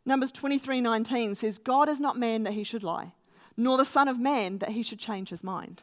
Numbers 0.04 0.30
23:19 0.30 1.34
says 1.34 1.58
God 1.58 1.88
is 1.88 1.98
not 1.98 2.16
man 2.16 2.44
that 2.44 2.52
he 2.52 2.62
should 2.62 2.84
lie, 2.84 3.12
nor 3.56 3.76
the 3.76 3.84
son 3.84 4.06
of 4.06 4.20
man 4.20 4.58
that 4.58 4.70
he 4.70 4.82
should 4.82 5.00
change 5.00 5.30
his 5.30 5.42
mind. 5.42 5.82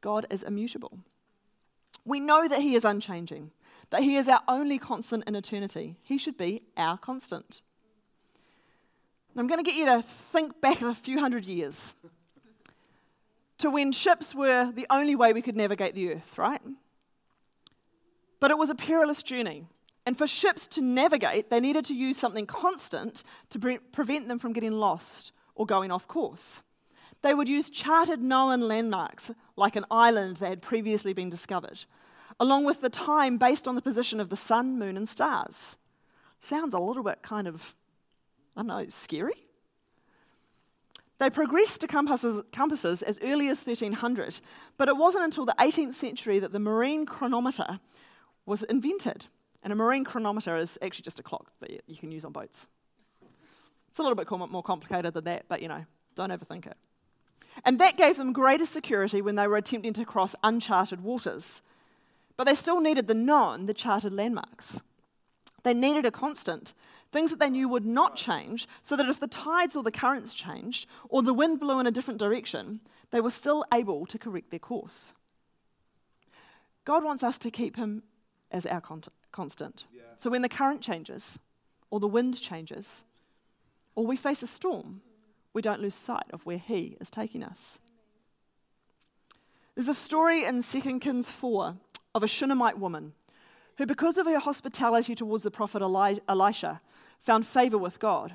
God 0.00 0.26
is 0.30 0.42
immutable. 0.42 1.00
We 2.06 2.20
know 2.20 2.48
that 2.48 2.62
he 2.62 2.74
is 2.74 2.86
unchanging, 2.86 3.50
that 3.90 4.02
he 4.02 4.16
is 4.16 4.28
our 4.28 4.42
only 4.48 4.78
constant 4.78 5.24
in 5.24 5.34
eternity. 5.34 5.96
He 6.02 6.16
should 6.16 6.38
be 6.38 6.62
our 6.76 6.96
constant. 6.96 7.60
And 9.38 9.44
I'm 9.44 9.48
going 9.48 9.64
to 9.64 9.70
get 9.70 9.78
you 9.78 9.86
to 9.86 10.02
think 10.02 10.60
back 10.60 10.82
a 10.82 10.96
few 10.96 11.20
hundred 11.20 11.46
years 11.46 11.94
to 13.58 13.70
when 13.70 13.92
ships 13.92 14.34
were 14.34 14.72
the 14.72 14.84
only 14.90 15.14
way 15.14 15.32
we 15.32 15.42
could 15.42 15.54
navigate 15.54 15.94
the 15.94 16.14
earth, 16.14 16.36
right? 16.36 16.60
But 18.40 18.50
it 18.50 18.58
was 18.58 18.68
a 18.68 18.74
perilous 18.74 19.22
journey. 19.22 19.68
And 20.04 20.18
for 20.18 20.26
ships 20.26 20.66
to 20.66 20.80
navigate, 20.80 21.50
they 21.50 21.60
needed 21.60 21.84
to 21.84 21.94
use 21.94 22.16
something 22.16 22.46
constant 22.46 23.22
to 23.50 23.60
pre- 23.60 23.78
prevent 23.78 24.26
them 24.26 24.40
from 24.40 24.54
getting 24.54 24.72
lost 24.72 25.30
or 25.54 25.66
going 25.66 25.92
off 25.92 26.08
course. 26.08 26.64
They 27.22 27.32
would 27.32 27.48
use 27.48 27.70
charted 27.70 28.20
known 28.20 28.62
landmarks, 28.62 29.30
like 29.54 29.76
an 29.76 29.84
island 29.88 30.38
that 30.38 30.48
had 30.48 30.62
previously 30.62 31.12
been 31.12 31.30
discovered, 31.30 31.84
along 32.40 32.64
with 32.64 32.80
the 32.80 32.90
time 32.90 33.38
based 33.38 33.68
on 33.68 33.76
the 33.76 33.82
position 33.82 34.18
of 34.18 34.30
the 34.30 34.36
sun, 34.36 34.80
moon, 34.80 34.96
and 34.96 35.08
stars. 35.08 35.78
Sounds 36.40 36.74
a 36.74 36.80
little 36.80 37.04
bit 37.04 37.22
kind 37.22 37.46
of 37.46 37.76
I 38.58 38.62
know, 38.62 38.86
scary. 38.88 39.44
They 41.18 41.30
progressed 41.30 41.80
to 41.80 41.86
compasses, 41.86 42.42
compasses, 42.52 43.02
as 43.02 43.18
early 43.22 43.48
as 43.48 43.64
1300, 43.64 44.40
but 44.76 44.88
it 44.88 44.96
wasn't 44.96 45.24
until 45.24 45.46
the 45.46 45.54
18th 45.58 45.94
century 45.94 46.40
that 46.40 46.52
the 46.52 46.58
marine 46.58 47.06
chronometer 47.06 47.78
was 48.46 48.64
invented. 48.64 49.26
And 49.62 49.72
a 49.72 49.76
marine 49.76 50.04
chronometer 50.04 50.56
is 50.56 50.76
actually 50.82 51.04
just 51.04 51.18
a 51.18 51.22
clock 51.22 51.52
that 51.60 51.70
you 51.86 51.96
can 51.96 52.10
use 52.12 52.24
on 52.24 52.32
boats. 52.32 52.66
It's 53.90 53.98
a 53.98 54.02
little 54.02 54.16
bit 54.16 54.30
more 54.50 54.62
complicated 54.62 55.14
than 55.14 55.24
that, 55.24 55.46
but 55.48 55.62
you 55.62 55.68
know, 55.68 55.84
don't 56.14 56.30
overthink 56.30 56.66
it. 56.66 56.76
And 57.64 57.78
that 57.80 57.96
gave 57.96 58.16
them 58.16 58.32
greater 58.32 58.66
security 58.66 59.22
when 59.22 59.36
they 59.36 59.46
were 59.46 59.56
attempting 59.56 59.92
to 59.94 60.04
cross 60.04 60.34
uncharted 60.42 61.02
waters. 61.02 61.62
But 62.36 62.44
they 62.44 62.54
still 62.54 62.80
needed 62.80 63.08
the 63.08 63.14
known, 63.14 63.66
the 63.66 63.74
charted 63.74 64.12
landmarks. 64.12 64.80
They 65.62 65.74
needed 65.74 66.06
a 66.06 66.10
constant 66.10 66.74
things 67.10 67.30
that 67.30 67.38
they 67.38 67.50
knew 67.50 67.68
would 67.68 67.86
not 67.86 68.16
change, 68.16 68.68
so 68.82 68.96
that 68.96 69.08
if 69.08 69.20
the 69.20 69.26
tides 69.26 69.74
or 69.74 69.82
the 69.82 69.90
currents 69.90 70.34
changed, 70.34 70.86
or 71.08 71.22
the 71.22 71.34
wind 71.34 71.60
blew 71.60 71.80
in 71.80 71.86
a 71.86 71.90
different 71.90 72.20
direction, 72.20 72.80
they 73.10 73.20
were 73.20 73.30
still 73.30 73.64
able 73.72 74.06
to 74.06 74.18
correct 74.18 74.50
their 74.50 74.58
course. 74.58 75.14
God 76.84 77.04
wants 77.04 77.22
us 77.22 77.38
to 77.38 77.50
keep 77.50 77.76
Him 77.76 78.02
as 78.50 78.66
our 78.66 78.82
constant. 79.32 79.86
Yeah. 79.92 80.02
So 80.16 80.30
when 80.30 80.42
the 80.42 80.48
current 80.48 80.80
changes, 80.80 81.38
or 81.90 82.00
the 82.00 82.08
wind 82.08 82.40
changes, 82.40 83.04
or 83.94 84.06
we 84.06 84.16
face 84.16 84.42
a 84.42 84.46
storm, 84.46 85.00
we 85.54 85.62
don't 85.62 85.80
lose 85.80 85.94
sight 85.94 86.26
of 86.32 86.44
where 86.44 86.58
He 86.58 86.96
is 87.00 87.10
taking 87.10 87.42
us. 87.42 87.80
There's 89.74 89.88
a 89.88 89.94
story 89.94 90.44
in 90.44 90.62
2 90.62 90.98
Kings 90.98 91.30
4 91.30 91.76
of 92.14 92.22
a 92.22 92.28
Shunammite 92.28 92.78
woman 92.78 93.14
who, 93.78 93.86
because 93.86 94.18
of 94.18 94.26
her 94.26 94.40
hospitality 94.40 95.14
towards 95.14 95.44
the 95.44 95.50
prophet 95.50 95.82
Elisha, 95.82 96.80
found 97.20 97.46
favor 97.46 97.78
with 97.78 98.00
God. 98.00 98.34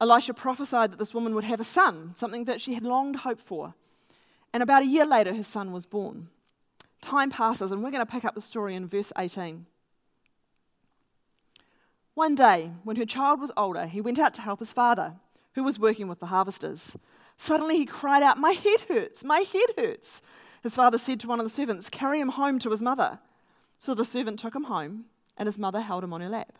Elisha 0.00 0.34
prophesied 0.34 0.92
that 0.92 0.98
this 0.98 1.14
woman 1.14 1.34
would 1.34 1.44
have 1.44 1.60
a 1.60 1.64
son, 1.64 2.12
something 2.14 2.44
that 2.44 2.60
she 2.60 2.74
had 2.74 2.84
longed 2.84 3.16
hoped 3.16 3.40
for. 3.40 3.74
And 4.52 4.62
about 4.62 4.82
a 4.82 4.86
year 4.86 5.06
later, 5.06 5.34
her 5.34 5.42
son 5.42 5.72
was 5.72 5.86
born. 5.86 6.28
Time 7.00 7.30
passes, 7.30 7.72
and 7.72 7.82
we're 7.82 7.90
going 7.90 8.04
to 8.04 8.12
pick 8.12 8.24
up 8.24 8.34
the 8.34 8.40
story 8.40 8.74
in 8.74 8.86
verse 8.86 9.12
18. 9.16 9.64
One 12.12 12.34
day, 12.34 12.70
when 12.84 12.96
her 12.96 13.06
child 13.06 13.40
was 13.40 13.50
older, 13.56 13.86
he 13.86 14.00
went 14.00 14.18
out 14.18 14.34
to 14.34 14.42
help 14.42 14.58
his 14.58 14.72
father, 14.72 15.14
who 15.54 15.64
was 15.64 15.78
working 15.78 16.06
with 16.06 16.20
the 16.20 16.26
harvesters. 16.26 16.96
Suddenly 17.38 17.78
he 17.78 17.86
cried 17.86 18.22
out, 18.22 18.38
My 18.38 18.52
head 18.52 18.82
hurts, 18.88 19.24
my 19.24 19.40
head 19.40 19.74
hurts. 19.78 20.20
His 20.62 20.74
father 20.74 20.98
said 20.98 21.18
to 21.20 21.28
one 21.28 21.40
of 21.40 21.44
the 21.44 21.50
servants, 21.50 21.88
Carry 21.88 22.20
him 22.20 22.28
home 22.28 22.58
to 22.58 22.70
his 22.70 22.82
mother. 22.82 23.18
So 23.78 23.94
the 23.94 24.04
servant 24.04 24.38
took 24.38 24.54
him 24.54 24.64
home, 24.64 25.06
and 25.36 25.46
his 25.46 25.58
mother 25.58 25.80
held 25.80 26.04
him 26.04 26.12
on 26.12 26.20
her 26.20 26.28
lap. 26.28 26.58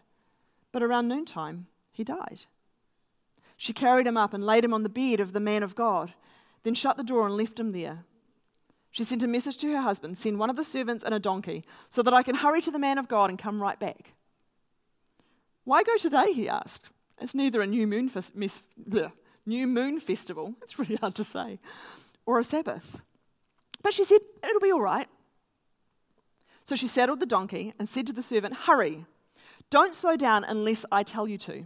But 0.72 0.82
around 0.82 1.08
noontime, 1.08 1.66
he 1.92 2.04
died. 2.04 2.46
She 3.56 3.72
carried 3.72 4.06
him 4.06 4.16
up 4.16 4.34
and 4.34 4.44
laid 4.44 4.64
him 4.64 4.74
on 4.74 4.82
the 4.82 4.88
bed 4.88 5.20
of 5.20 5.32
the 5.32 5.40
man 5.40 5.62
of 5.62 5.76
God, 5.76 6.12
then 6.64 6.74
shut 6.74 6.96
the 6.96 7.04
door 7.04 7.26
and 7.26 7.36
left 7.36 7.60
him 7.60 7.72
there. 7.72 8.04
She 8.90 9.04
sent 9.04 9.22
a 9.22 9.28
message 9.28 9.56
to 9.58 9.72
her 9.72 9.80
husband 9.80 10.18
Send 10.18 10.38
one 10.38 10.50
of 10.50 10.56
the 10.56 10.64
servants 10.64 11.04
and 11.04 11.14
a 11.14 11.18
donkey, 11.18 11.64
so 11.88 12.02
that 12.02 12.14
I 12.14 12.22
can 12.22 12.36
hurry 12.36 12.60
to 12.62 12.70
the 12.70 12.78
man 12.78 12.98
of 12.98 13.08
God 13.08 13.30
and 13.30 13.38
come 13.38 13.62
right 13.62 13.78
back. 13.78 14.14
Why 15.64 15.82
go 15.82 15.96
today? 15.96 16.32
he 16.32 16.48
asked. 16.48 16.90
It's 17.20 17.34
neither 17.34 17.62
a 17.62 17.66
new 17.66 17.86
moon, 17.86 18.10
mes- 18.34 18.62
bleh, 18.88 19.12
new 19.46 19.66
moon 19.66 20.00
festival, 20.00 20.54
it's 20.62 20.78
really 20.78 20.96
hard 20.96 21.14
to 21.16 21.24
say, 21.24 21.58
or 22.26 22.38
a 22.38 22.44
Sabbath. 22.44 23.00
But 23.82 23.92
she 23.92 24.04
said, 24.04 24.20
It'll 24.42 24.60
be 24.60 24.72
all 24.72 24.80
right. 24.80 25.08
So 26.64 26.74
she 26.76 26.86
saddled 26.86 27.20
the 27.20 27.26
donkey 27.26 27.74
and 27.78 27.88
said 27.88 28.06
to 28.06 28.12
the 28.12 28.22
servant, 28.22 28.54
Hurry, 28.54 29.04
don't 29.70 29.94
slow 29.94 30.16
down 30.16 30.44
unless 30.44 30.84
I 30.90 31.02
tell 31.02 31.28
you 31.28 31.38
to. 31.38 31.64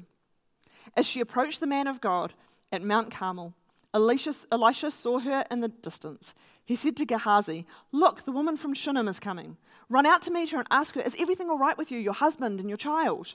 As 0.96 1.06
she 1.06 1.20
approached 1.20 1.60
the 1.60 1.66
man 1.66 1.86
of 1.86 2.00
God 2.00 2.34
at 2.72 2.82
Mount 2.82 3.10
Carmel, 3.10 3.54
Elisha, 3.94 4.34
Elisha 4.52 4.90
saw 4.90 5.20
her 5.20 5.44
in 5.50 5.60
the 5.60 5.68
distance. 5.68 6.34
He 6.64 6.76
said 6.76 6.96
to 6.96 7.06
Gehazi, 7.06 7.64
Look, 7.92 8.24
the 8.24 8.32
woman 8.32 8.56
from 8.56 8.74
Shunem 8.74 9.08
is 9.08 9.20
coming. 9.20 9.56
Run 9.88 10.04
out 10.04 10.20
to 10.22 10.30
meet 10.30 10.50
her 10.50 10.58
and 10.58 10.66
ask 10.70 10.94
her, 10.96 11.00
Is 11.00 11.16
everything 11.18 11.48
all 11.48 11.58
right 11.58 11.78
with 11.78 11.90
you, 11.90 11.98
your 11.98 12.12
husband, 12.12 12.60
and 12.60 12.68
your 12.68 12.76
child? 12.76 13.34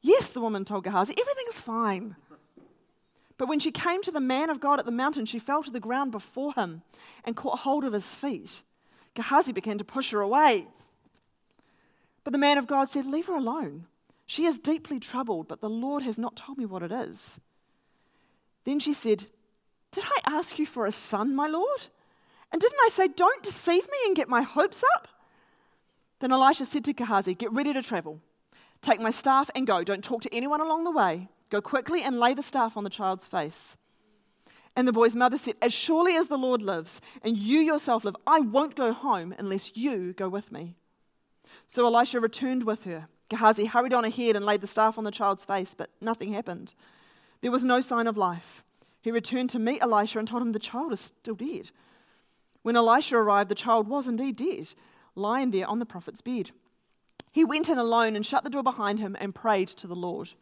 Yes, 0.00 0.28
the 0.28 0.40
woman 0.40 0.64
told 0.64 0.84
Gehazi, 0.84 1.14
Everything 1.20 1.44
is 1.48 1.60
fine. 1.60 2.16
But 3.36 3.48
when 3.48 3.58
she 3.58 3.72
came 3.72 4.02
to 4.02 4.12
the 4.12 4.20
man 4.20 4.50
of 4.50 4.60
God 4.60 4.78
at 4.78 4.86
the 4.86 4.92
mountain, 4.92 5.26
she 5.26 5.38
fell 5.38 5.62
to 5.62 5.70
the 5.70 5.80
ground 5.80 6.12
before 6.12 6.52
him 6.54 6.82
and 7.24 7.36
caught 7.36 7.60
hold 7.60 7.84
of 7.84 7.92
his 7.92 8.14
feet. 8.14 8.62
Gehazi 9.14 9.52
began 9.52 9.78
to 9.78 9.84
push 9.84 10.12
her 10.12 10.20
away. 10.20 10.68
But 12.24 12.32
the 12.32 12.38
man 12.38 12.58
of 12.58 12.66
God 12.66 12.88
said, 12.88 13.06
Leave 13.06 13.26
her 13.26 13.34
alone. 13.34 13.86
She 14.26 14.44
is 14.44 14.58
deeply 14.58 14.98
troubled, 14.98 15.48
but 15.48 15.60
the 15.60 15.68
Lord 15.68 16.02
has 16.04 16.18
not 16.18 16.36
told 16.36 16.58
me 16.58 16.64
what 16.64 16.82
it 16.82 16.92
is. 16.92 17.40
Then 18.64 18.78
she 18.78 18.92
said, 18.92 19.26
Did 19.90 20.04
I 20.04 20.20
ask 20.36 20.58
you 20.58 20.66
for 20.66 20.86
a 20.86 20.92
son, 20.92 21.34
my 21.34 21.48
Lord? 21.48 21.82
And 22.52 22.60
didn't 22.60 22.78
I 22.84 22.88
say, 22.90 23.08
Don't 23.08 23.42
deceive 23.42 23.84
me 23.84 23.98
and 24.06 24.16
get 24.16 24.28
my 24.28 24.42
hopes 24.42 24.84
up? 24.94 25.08
Then 26.20 26.32
Elisha 26.32 26.64
said 26.64 26.84
to 26.84 26.92
Gehazi, 26.92 27.34
Get 27.34 27.52
ready 27.52 27.72
to 27.72 27.82
travel. 27.82 28.20
Take 28.80 29.00
my 29.00 29.10
staff 29.10 29.50
and 29.54 29.66
go. 29.66 29.84
Don't 29.84 30.04
talk 30.04 30.22
to 30.22 30.34
anyone 30.34 30.60
along 30.60 30.84
the 30.84 30.90
way. 30.90 31.28
Go 31.50 31.60
quickly 31.60 32.02
and 32.02 32.18
lay 32.18 32.34
the 32.34 32.42
staff 32.42 32.76
on 32.76 32.84
the 32.84 32.90
child's 32.90 33.26
face. 33.26 33.76
And 34.74 34.88
the 34.88 34.92
boy's 34.92 35.14
mother 35.14 35.36
said, 35.36 35.54
As 35.60 35.72
surely 35.72 36.16
as 36.16 36.28
the 36.28 36.38
Lord 36.38 36.62
lives, 36.62 37.00
and 37.22 37.36
you 37.36 37.60
yourself 37.60 38.04
live, 38.04 38.16
I 38.26 38.40
won't 38.40 38.76
go 38.76 38.92
home 38.92 39.34
unless 39.38 39.76
you 39.76 40.14
go 40.14 40.28
with 40.28 40.50
me. 40.50 40.76
So 41.72 41.86
Elisha 41.86 42.20
returned 42.20 42.64
with 42.64 42.84
her. 42.84 43.08
Gehazi 43.30 43.64
hurried 43.64 43.94
on 43.94 44.04
ahead 44.04 44.36
and 44.36 44.44
laid 44.44 44.60
the 44.60 44.66
staff 44.66 44.98
on 44.98 45.04
the 45.04 45.10
child's 45.10 45.46
face, 45.46 45.72
but 45.72 45.88
nothing 46.02 46.30
happened. 46.30 46.74
There 47.40 47.50
was 47.50 47.64
no 47.64 47.80
sign 47.80 48.06
of 48.06 48.18
life. 48.18 48.62
He 49.00 49.10
returned 49.10 49.48
to 49.50 49.58
meet 49.58 49.80
Elisha 49.80 50.18
and 50.18 50.28
told 50.28 50.42
him 50.42 50.52
the 50.52 50.58
child 50.58 50.92
is 50.92 51.00
still 51.00 51.34
dead. 51.34 51.70
When 52.60 52.76
Elisha 52.76 53.16
arrived, 53.16 53.48
the 53.48 53.54
child 53.54 53.88
was 53.88 54.06
indeed 54.06 54.36
dead, 54.36 54.74
lying 55.14 55.50
there 55.50 55.66
on 55.66 55.78
the 55.78 55.86
prophet's 55.86 56.20
bed. 56.20 56.50
He 57.30 57.42
went 57.42 57.70
in 57.70 57.78
alone 57.78 58.16
and 58.16 58.26
shut 58.26 58.44
the 58.44 58.50
door 58.50 58.62
behind 58.62 58.98
him 58.98 59.16
and 59.18 59.34
prayed 59.34 59.68
to 59.68 59.86
the 59.86 59.96
Lord. 59.96 60.34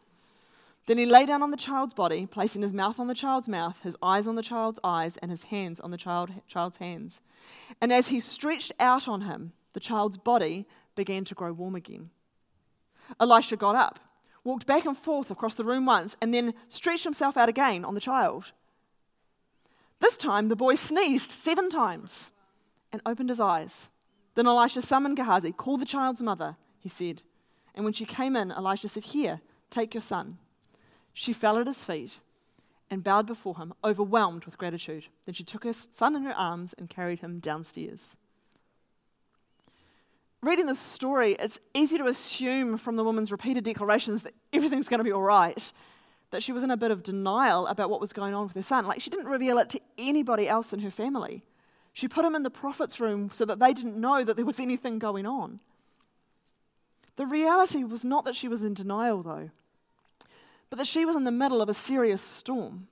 Then 0.86 0.98
he 0.98 1.06
lay 1.06 1.26
down 1.26 1.44
on 1.44 1.52
the 1.52 1.56
child's 1.56 1.94
body, 1.94 2.26
placing 2.26 2.62
his 2.62 2.74
mouth 2.74 2.98
on 2.98 3.06
the 3.06 3.14
child's 3.14 3.48
mouth, 3.48 3.78
his 3.84 3.96
eyes 4.02 4.26
on 4.26 4.34
the 4.34 4.42
child's 4.42 4.80
eyes, 4.82 5.16
and 5.18 5.30
his 5.30 5.44
hands 5.44 5.78
on 5.78 5.92
the 5.92 5.96
child, 5.96 6.30
child's 6.48 6.78
hands. 6.78 7.20
And 7.80 7.92
as 7.92 8.08
he 8.08 8.18
stretched 8.18 8.72
out 8.80 9.06
on 9.06 9.20
him, 9.20 9.52
the 9.74 9.78
child's 9.78 10.16
body 10.16 10.66
began 11.00 11.24
to 11.24 11.34
grow 11.34 11.50
warm 11.50 11.76
again. 11.76 12.10
Elisha 13.18 13.56
got 13.56 13.74
up, 13.74 13.98
walked 14.44 14.66
back 14.66 14.84
and 14.84 14.94
forth 14.94 15.30
across 15.30 15.54
the 15.54 15.64
room 15.64 15.86
once, 15.86 16.14
and 16.20 16.34
then 16.34 16.52
stretched 16.68 17.04
himself 17.04 17.38
out 17.38 17.48
again 17.48 17.86
on 17.86 17.94
the 17.94 18.02
child. 18.02 18.52
This 19.98 20.18
time, 20.18 20.48
the 20.48 20.62
boy 20.64 20.74
sneezed 20.74 21.32
seven 21.32 21.70
times 21.70 22.32
and 22.92 23.00
opened 23.06 23.30
his 23.30 23.40
eyes. 23.40 23.88
Then 24.34 24.46
Elisha 24.46 24.82
summoned 24.82 25.16
Gehazi. 25.16 25.52
Call 25.52 25.78
the 25.78 25.86
child's 25.86 26.20
mother, 26.20 26.56
he 26.78 26.90
said. 26.90 27.22
And 27.74 27.86
when 27.86 27.94
she 27.94 28.04
came 28.04 28.36
in, 28.36 28.52
Elisha 28.52 28.88
said, 28.88 29.04
Here, 29.04 29.40
take 29.70 29.94
your 29.94 30.02
son. 30.02 30.36
She 31.14 31.32
fell 31.32 31.56
at 31.56 31.66
his 31.66 31.82
feet 31.82 32.20
and 32.90 33.02
bowed 33.02 33.26
before 33.26 33.56
him, 33.56 33.72
overwhelmed 33.82 34.44
with 34.44 34.58
gratitude. 34.58 35.06
Then 35.24 35.34
she 35.34 35.44
took 35.44 35.64
her 35.64 35.72
son 35.72 36.14
in 36.14 36.24
her 36.24 36.36
arms 36.36 36.74
and 36.76 36.90
carried 36.90 37.20
him 37.20 37.38
downstairs. 37.38 38.16
Reading 40.42 40.66
this 40.66 40.78
story, 40.78 41.32
it's 41.38 41.58
easy 41.74 41.98
to 41.98 42.06
assume 42.06 42.78
from 42.78 42.96
the 42.96 43.04
woman's 43.04 43.30
repeated 43.30 43.64
declarations 43.64 44.22
that 44.22 44.34
everything's 44.52 44.88
going 44.88 44.98
to 44.98 45.04
be 45.04 45.12
all 45.12 45.22
right, 45.22 45.72
that 46.30 46.42
she 46.42 46.52
was 46.52 46.62
in 46.62 46.70
a 46.70 46.76
bit 46.76 46.90
of 46.90 47.02
denial 47.02 47.66
about 47.66 47.90
what 47.90 48.00
was 48.00 48.12
going 48.12 48.32
on 48.32 48.44
with 48.44 48.54
her 48.54 48.62
son. 48.62 48.86
Like 48.86 49.00
she 49.00 49.10
didn't 49.10 49.26
reveal 49.26 49.58
it 49.58 49.68
to 49.70 49.80
anybody 49.98 50.48
else 50.48 50.72
in 50.72 50.80
her 50.80 50.90
family. 50.90 51.42
She 51.92 52.08
put 52.08 52.24
him 52.24 52.34
in 52.34 52.42
the 52.42 52.50
prophet's 52.50 53.00
room 53.00 53.30
so 53.32 53.44
that 53.44 53.58
they 53.58 53.74
didn't 53.74 54.00
know 54.00 54.24
that 54.24 54.36
there 54.36 54.44
was 54.44 54.60
anything 54.60 54.98
going 54.98 55.26
on. 55.26 55.60
The 57.16 57.26
reality 57.26 57.84
was 57.84 58.04
not 58.04 58.24
that 58.24 58.36
she 58.36 58.48
was 58.48 58.62
in 58.62 58.74
denial, 58.74 59.22
though 59.22 59.50
but 60.70 60.78
that 60.78 60.86
she 60.86 61.04
was 61.04 61.16
in 61.16 61.24
the 61.24 61.32
middle 61.32 61.60
of 61.60 61.68
a 61.68 61.74
serious 61.74 62.22
storm. 62.22 62.86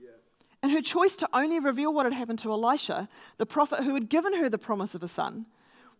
Yeah. 0.00 0.10
And 0.62 0.70
her 0.70 0.82
choice 0.82 1.16
to 1.16 1.28
only 1.32 1.58
reveal 1.58 1.92
what 1.92 2.04
had 2.04 2.12
happened 2.12 2.38
to 2.40 2.52
Elisha, 2.52 3.08
the 3.38 3.46
prophet 3.46 3.82
who 3.82 3.94
had 3.94 4.10
given 4.10 4.34
her 4.34 4.50
the 4.50 4.58
promise 4.58 4.94
of 4.94 5.02
a 5.02 5.08
son, 5.08 5.46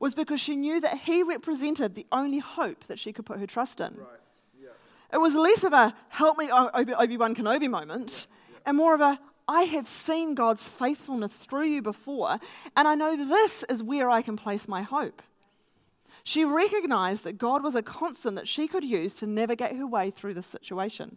was 0.03 0.17
because 0.17 0.41
she 0.41 0.57
knew 0.57 0.81
that 0.81 0.99
he 0.99 1.23
represented 1.23 1.95
the 1.95 2.05
only 2.11 2.41
hope 2.41 2.85
that 2.89 2.99
she 2.99 3.13
could 3.13 3.25
put 3.25 3.39
her 3.39 3.47
trust 3.47 3.81
in. 3.81 3.95
Right. 3.97 4.09
Yeah. 4.61 4.71
It 5.13 5.19
was 5.19 5.37
less 5.37 5.63
of 5.63 5.73
a 5.73 5.95
help 6.09 6.37
me 6.37 6.51
Obi 6.51 7.17
Wan 7.17 7.37
Kenobi 7.37 7.71
moment 7.71 8.27
yeah. 8.51 8.59
and 8.67 8.77
more 8.77 8.97
of 8.97 9.01
a 9.01 9.21
I 9.47 9.63
have 9.63 9.87
seen 9.87 10.35
God's 10.35 10.69
faithfulness 10.69 11.35
through 11.39 11.67
you 11.67 11.83
before, 11.83 12.39
and 12.77 12.89
I 12.89 12.97
know 12.97 13.17
this 13.17 13.65
is 13.69 13.81
where 13.81 14.11
I 14.11 14.23
can 14.23 14.37
place 14.37 14.67
my 14.67 14.83
hope. 14.83 15.23
She 16.25 16.45
recognized 16.45 17.23
that 17.23 17.39
God 17.39 17.63
was 17.63 17.77
a 17.77 17.83
constant 17.83 18.35
that 18.37 18.49
she 18.49 18.67
could 18.67 18.85
use 18.85 19.15
to 19.17 19.27
navigate 19.27 19.77
her 19.77 19.87
way 19.87 20.11
through 20.11 20.35
this 20.35 20.47
situation. 20.47 21.17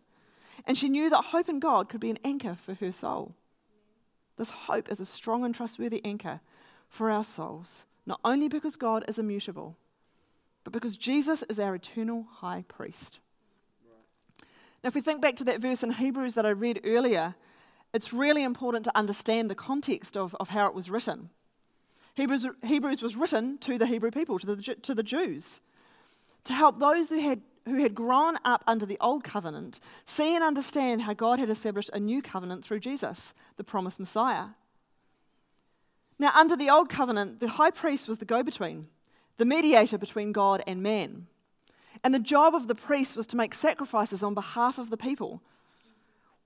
And 0.67 0.77
she 0.77 0.89
knew 0.89 1.09
that 1.09 1.25
hope 1.25 1.49
in 1.49 1.59
God 1.59 1.89
could 1.89 2.01
be 2.01 2.11
an 2.11 2.19
anchor 2.23 2.55
for 2.55 2.75
her 2.75 2.91
soul. 2.91 3.33
This 4.37 4.51
hope 4.51 4.89
is 4.89 4.99
a 4.99 5.05
strong 5.05 5.43
and 5.43 5.55
trustworthy 5.55 6.03
anchor 6.05 6.39
for 6.87 7.09
our 7.09 7.23
souls, 7.23 7.85
not 8.05 8.19
only 8.23 8.47
because 8.47 8.75
God 8.75 9.03
is 9.07 9.19
immutable, 9.19 9.77
but 10.63 10.73
because 10.73 10.95
Jesus 10.95 11.43
is 11.49 11.59
our 11.59 11.75
eternal 11.75 12.27
high 12.29 12.63
priest. 12.67 13.19
Now, 14.83 14.89
if 14.89 14.95
we 14.95 15.01
think 15.01 15.21
back 15.21 15.35
to 15.37 15.43
that 15.45 15.61
verse 15.61 15.81
in 15.81 15.91
Hebrews 15.91 16.35
that 16.35 16.45
I 16.45 16.49
read 16.49 16.81
earlier, 16.83 17.33
it's 17.93 18.13
really 18.13 18.43
important 18.43 18.85
to 18.85 18.95
understand 18.95 19.49
the 19.49 19.55
context 19.55 20.15
of, 20.15 20.35
of 20.39 20.49
how 20.49 20.67
it 20.67 20.75
was 20.75 20.89
written. 20.89 21.29
Hebrews, 22.13 22.45
Hebrews 22.63 23.01
was 23.01 23.15
written 23.15 23.57
to 23.59 23.77
the 23.77 23.85
Hebrew 23.85 24.11
people, 24.11 24.37
to 24.39 24.55
the, 24.55 24.75
to 24.75 24.93
the 24.93 25.03
Jews, 25.03 25.59
to 26.43 26.53
help 26.53 26.79
those 26.79 27.09
who 27.09 27.19
had, 27.19 27.41
who 27.65 27.81
had 27.81 27.95
grown 27.95 28.37
up 28.45 28.63
under 28.67 28.85
the 28.85 28.97
old 29.01 29.23
covenant 29.23 29.79
see 30.05 30.35
and 30.35 30.43
understand 30.43 31.01
how 31.01 31.13
God 31.13 31.39
had 31.39 31.49
established 31.49 31.89
a 31.93 31.99
new 31.99 32.21
covenant 32.21 32.63
through 32.63 32.79
Jesus, 32.79 33.33
the 33.57 33.63
promised 33.63 33.99
Messiah. 33.99 34.49
Now, 36.17 36.31
under 36.33 36.55
the 36.55 36.69
old 36.69 36.89
covenant, 36.89 37.39
the 37.39 37.47
high 37.47 37.71
priest 37.71 38.07
was 38.07 38.19
the 38.19 38.25
go 38.25 38.41
between, 38.43 38.87
the 39.37 39.45
mediator 39.45 39.97
between 39.97 40.31
God 40.31 40.63
and 40.65 40.81
man. 40.81 41.27
And 42.03 42.13
the 42.13 42.19
job 42.19 42.55
of 42.55 42.67
the 42.67 42.75
priest 42.75 43.17
was 43.17 43.27
to 43.27 43.37
make 43.37 43.53
sacrifices 43.53 44.23
on 44.23 44.33
behalf 44.33 44.77
of 44.77 44.89
the 44.89 44.97
people 44.97 45.41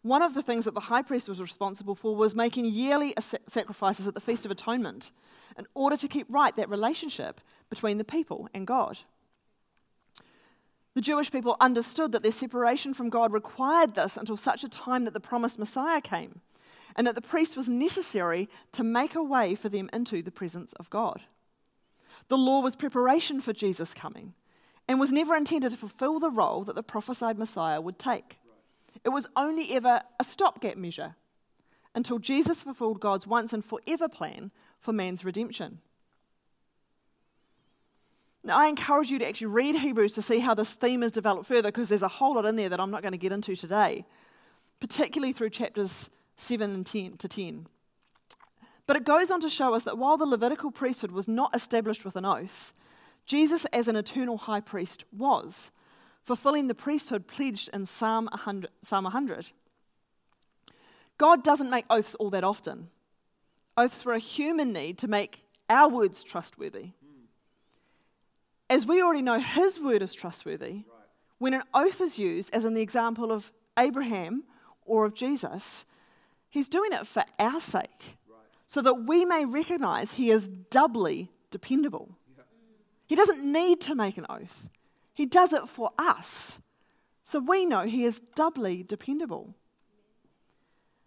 one 0.01 0.21
of 0.21 0.33
the 0.33 0.41
things 0.41 0.65
that 0.65 0.73
the 0.73 0.79
high 0.79 1.01
priest 1.01 1.27
was 1.27 1.41
responsible 1.41 1.95
for 1.95 2.15
was 2.15 2.33
making 2.33 2.65
yearly 2.65 3.13
sacrifices 3.47 4.07
at 4.07 4.13
the 4.13 4.21
Feast 4.21 4.45
of 4.45 4.51
Atonement 4.51 5.11
in 5.57 5.65
order 5.73 5.97
to 5.97 6.07
keep 6.07 6.25
right 6.29 6.55
that 6.55 6.69
relationship 6.69 7.41
between 7.69 7.97
the 7.97 8.05
people 8.05 8.47
and 8.53 8.65
God. 8.65 8.99
The 10.93 11.01
Jewish 11.01 11.31
people 11.31 11.57
understood 11.59 12.13
that 12.13 12.23
their 12.23 12.31
separation 12.31 12.93
from 12.93 13.09
God 13.09 13.33
required 13.33 13.93
this 13.93 14.15
until 14.15 14.37
such 14.37 14.63
a 14.63 14.69
time 14.69 15.05
that 15.05 15.13
the 15.13 15.19
promised 15.19 15.59
Messiah 15.59 16.01
came, 16.01 16.41
and 16.99 17.07
that 17.07 17.15
the 17.15 17.21
priest 17.21 17.55
was 17.55 17.69
necessary 17.69 18.49
to 18.73 18.83
make 18.83 19.15
a 19.15 19.23
way 19.23 19.55
for 19.55 19.69
them 19.69 19.89
into 19.93 20.21
the 20.21 20.31
presence 20.31 20.73
of 20.73 20.89
God. 20.89 21.21
The 22.27 22.37
law 22.37 22.59
was 22.59 22.75
preparation 22.75 23.39
for 23.39 23.53
Jesus' 23.53 23.93
coming 23.93 24.33
and 24.85 24.99
was 24.99 25.13
never 25.13 25.33
intended 25.33 25.71
to 25.71 25.77
fulfill 25.77 26.19
the 26.19 26.29
role 26.29 26.65
that 26.65 26.75
the 26.75 26.83
prophesied 26.83 27.39
Messiah 27.39 27.79
would 27.79 27.99
take. 27.99 28.37
It 29.05 29.09
was 29.09 29.27
only 29.37 29.73
ever 29.73 30.01
a 30.19 30.23
stopgap 30.25 30.75
measure 30.75 31.15
until 31.95 32.19
Jesus 32.19 32.63
fulfilled 32.63 32.99
God's 32.99 33.25
once 33.25 33.53
and 33.53 33.63
forever 33.63 34.09
plan 34.09 34.51
for 34.77 34.91
man's 34.91 35.23
redemption. 35.23 35.79
Now, 38.43 38.57
I 38.57 38.67
encourage 38.67 39.09
you 39.09 39.19
to 39.19 39.27
actually 39.27 39.47
read 39.47 39.75
Hebrews 39.75 40.15
to 40.15 40.21
see 40.21 40.39
how 40.39 40.53
this 40.53 40.73
theme 40.73 41.01
is 41.03 41.13
developed 41.13 41.47
further 41.47 41.69
because 41.69 41.87
there's 41.87 42.01
a 42.01 42.09
whole 42.09 42.35
lot 42.35 42.45
in 42.45 42.57
there 42.57 42.67
that 42.67 42.81
I'm 42.81 42.91
not 42.91 43.03
going 43.03 43.13
to 43.13 43.17
get 43.17 43.31
into 43.31 43.55
today, 43.55 44.05
particularly 44.81 45.31
through 45.31 45.51
chapters 45.51 46.09
7 46.39 46.71
and 46.71 46.85
10 46.85 47.17
to 47.17 47.27
10. 47.27 47.67
But 48.87 48.97
it 48.97 49.03
goes 49.03 49.29
on 49.29 49.39
to 49.41 49.49
show 49.49 49.73
us 49.73 49.83
that 49.83 49.97
while 49.97 50.17
the 50.17 50.25
Levitical 50.25 50.71
priesthood 50.71 51.11
was 51.11 51.27
not 51.27 51.55
established 51.55 52.03
with 52.03 52.15
an 52.15 52.25
oath, 52.25 52.73
Jesus, 53.25 53.65
as 53.65 53.87
an 53.87 53.95
eternal 53.95 54.37
high 54.37 54.61
priest, 54.61 55.03
was 55.15 55.71
fulfilling 56.23 56.67
the 56.67 56.75
priesthood 56.75 57.27
pledged 57.27 57.69
in 57.73 57.85
Psalm 57.85 58.25
100. 58.31 58.71
Psalm 58.81 59.03
100. 59.03 59.51
God 61.17 61.43
doesn't 61.43 61.69
make 61.69 61.85
oaths 61.89 62.15
all 62.15 62.29
that 62.31 62.43
often. 62.43 62.89
Oaths 63.77 64.03
were 64.03 64.13
a 64.13 64.19
human 64.19 64.73
need 64.73 64.97
to 64.99 65.07
make 65.07 65.43
our 65.69 65.89
words 65.89 66.23
trustworthy. 66.23 66.91
As 68.69 68.85
we 68.85 69.01
already 69.01 69.21
know, 69.21 69.39
His 69.39 69.79
word 69.79 70.01
is 70.01 70.13
trustworthy. 70.13 70.83
When 71.37 71.53
an 71.53 71.63
oath 71.73 72.01
is 72.01 72.17
used, 72.17 72.53
as 72.53 72.65
in 72.65 72.73
the 72.73 72.81
example 72.81 73.31
of 73.31 73.51
Abraham 73.77 74.43
or 74.85 75.05
of 75.05 75.13
Jesus, 75.13 75.85
He's 76.49 76.69
doing 76.69 76.91
it 76.93 77.05
for 77.05 77.23
our 77.37 77.59
sake, 77.59 78.17
so 78.65 78.81
that 78.81 79.05
we 79.05 79.25
may 79.25 79.45
recognize 79.45 80.13
He 80.13 80.31
is 80.31 80.47
doubly 80.47 81.31
dependable. 81.51 82.09
He 83.07 83.15
doesn't 83.15 83.43
need 83.43 83.81
to 83.81 83.95
make 83.95 84.17
an 84.17 84.25
oath. 84.29 84.69
He 85.13 85.25
does 85.25 85.53
it 85.53 85.67
for 85.67 85.91
us. 85.97 86.59
So 87.23 87.39
we 87.39 87.65
know 87.65 87.85
He 87.85 88.05
is 88.05 88.19
doubly 88.35 88.83
dependable. 88.83 89.55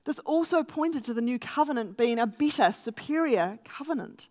This 0.05 0.19
also 0.21 0.65
pointed 0.65 1.05
to 1.05 1.15
the 1.15 1.21
new 1.21 1.39
covenant 1.39 1.97
being 1.97 2.19
a 2.19 2.27
better, 2.27 2.73
superior 2.73 3.59
covenant. 3.65 4.29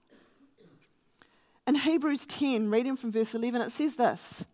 In 1.67 1.75
Hebrews 1.75 2.25
10, 2.25 2.69
reading 2.69 2.97
from 2.97 3.11
verse 3.11 3.33
11, 3.33 3.61
it 3.61 3.71
says 3.71 3.95
this 3.95 4.45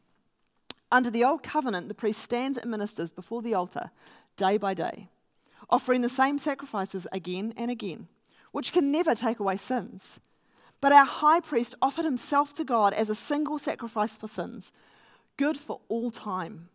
Under 0.91 1.09
the 1.09 1.23
old 1.23 1.41
covenant, 1.41 1.87
the 1.87 1.95
priest 1.95 2.21
stands 2.21 2.57
and 2.57 2.69
ministers 2.69 3.11
before 3.11 3.41
the 3.41 3.53
altar 3.53 3.89
day 4.35 4.57
by 4.57 4.73
day, 4.75 5.09
offering 5.69 6.01
the 6.01 6.09
same 6.09 6.37
sacrifices 6.37 7.07
again 7.11 7.53
and 7.57 7.69
again, 7.69 8.07
which 8.51 8.71
can 8.71 8.91
never 8.91 9.15
take 9.15 9.39
away 9.39 9.57
sins. 9.57 10.19
But 10.79 10.91
our 10.91 11.05
high 11.05 11.39
priest 11.39 11.75
offered 11.81 12.05
himself 12.05 12.53
to 12.55 12.63
God 12.63 12.93
as 12.93 13.09
a 13.09 13.15
single 13.15 13.57
sacrifice 13.57 14.17
for 14.17 14.27
sins 14.27 14.71
good 15.37 15.57
for 15.57 15.79
all 15.87 16.11
time. 16.11 16.69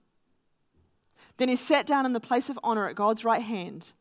Then 1.37 1.49
he 1.49 1.57
sat 1.57 1.87
down 1.87 2.07
in 2.07 2.13
the 2.13 2.21
place 2.21 2.49
of 2.49 2.59
honor 2.63 2.89
at 2.89 2.95
God's 2.95 3.25
right 3.25 3.43
hand. 3.43 3.93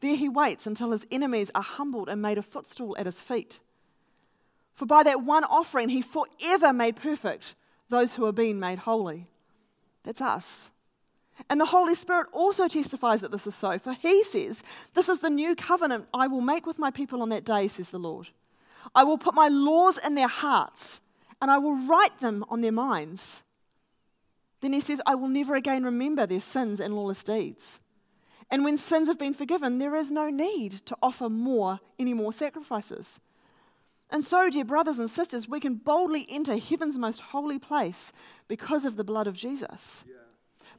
There 0.00 0.16
he 0.16 0.28
waits 0.28 0.66
until 0.66 0.92
his 0.92 1.06
enemies 1.10 1.50
are 1.54 1.62
humbled 1.62 2.08
and 2.08 2.20
made 2.20 2.38
a 2.38 2.42
footstool 2.42 2.96
at 2.98 3.06
his 3.06 3.20
feet. 3.20 3.60
For 4.74 4.86
by 4.86 5.02
that 5.04 5.22
one 5.22 5.44
offering, 5.44 5.88
he 5.88 6.02
forever 6.02 6.72
made 6.72 6.96
perfect 6.96 7.54
those 7.88 8.14
who 8.14 8.24
are 8.26 8.32
being 8.32 8.58
made 8.58 8.80
holy. 8.80 9.26
That's 10.02 10.20
us. 10.20 10.70
And 11.50 11.60
the 11.60 11.66
Holy 11.66 11.94
Spirit 11.94 12.28
also 12.32 12.66
testifies 12.66 13.20
that 13.20 13.30
this 13.30 13.46
is 13.46 13.54
so, 13.54 13.78
for 13.78 13.92
he 13.92 14.24
says, 14.24 14.62
This 14.94 15.08
is 15.08 15.20
the 15.20 15.30
new 15.30 15.54
covenant 15.54 16.06
I 16.14 16.26
will 16.26 16.40
make 16.40 16.66
with 16.66 16.78
my 16.78 16.90
people 16.90 17.22
on 17.22 17.28
that 17.28 17.44
day, 17.44 17.68
says 17.68 17.90
the 17.90 17.98
Lord. 17.98 18.28
I 18.94 19.04
will 19.04 19.18
put 19.18 19.34
my 19.34 19.48
laws 19.48 19.98
in 19.98 20.14
their 20.14 20.28
hearts, 20.28 21.00
and 21.42 21.50
I 21.50 21.58
will 21.58 21.76
write 21.86 22.18
them 22.20 22.44
on 22.48 22.60
their 22.60 22.72
minds. 22.72 23.42
Then 24.60 24.72
he 24.72 24.80
says, 24.80 25.02
I 25.06 25.14
will 25.14 25.28
never 25.28 25.54
again 25.54 25.84
remember 25.84 26.26
their 26.26 26.40
sins 26.40 26.80
and 26.80 26.94
lawless 26.94 27.22
deeds. 27.22 27.80
And 28.50 28.64
when 28.64 28.78
sins 28.78 29.08
have 29.08 29.18
been 29.18 29.34
forgiven, 29.34 29.78
there 29.78 29.96
is 29.96 30.10
no 30.10 30.30
need 30.30 30.86
to 30.86 30.96
offer 31.02 31.28
more, 31.28 31.80
any 31.98 32.14
more 32.14 32.32
sacrifices. 32.32 33.20
And 34.08 34.24
so, 34.24 34.48
dear 34.48 34.64
brothers 34.64 35.00
and 35.00 35.10
sisters, 35.10 35.48
we 35.48 35.58
can 35.58 35.74
boldly 35.74 36.26
enter 36.30 36.56
heaven's 36.56 36.96
most 36.96 37.20
holy 37.20 37.58
place 37.58 38.12
because 38.46 38.84
of 38.84 38.96
the 38.96 39.04
blood 39.04 39.26
of 39.26 39.34
Jesus. 39.34 40.04
Yeah. 40.08 40.14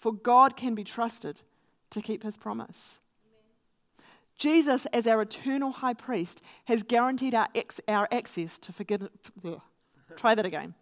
for 0.00 0.12
God 0.12 0.56
can 0.56 0.74
be 0.74 0.82
trusted 0.82 1.42
to 1.90 2.00
keep 2.00 2.22
his 2.22 2.38
promise. 2.38 2.98
Jesus, 4.38 4.86
as 4.86 5.06
our 5.06 5.20
eternal 5.20 5.70
high 5.70 5.92
priest, 5.92 6.40
has 6.64 6.82
guaranteed 6.82 7.34
our, 7.34 7.48
ex- 7.54 7.80
our 7.86 8.08
access 8.10 8.58
to 8.60 8.72
forgive. 8.72 9.08
Try 10.16 10.34
that 10.34 10.46
again. 10.46 10.74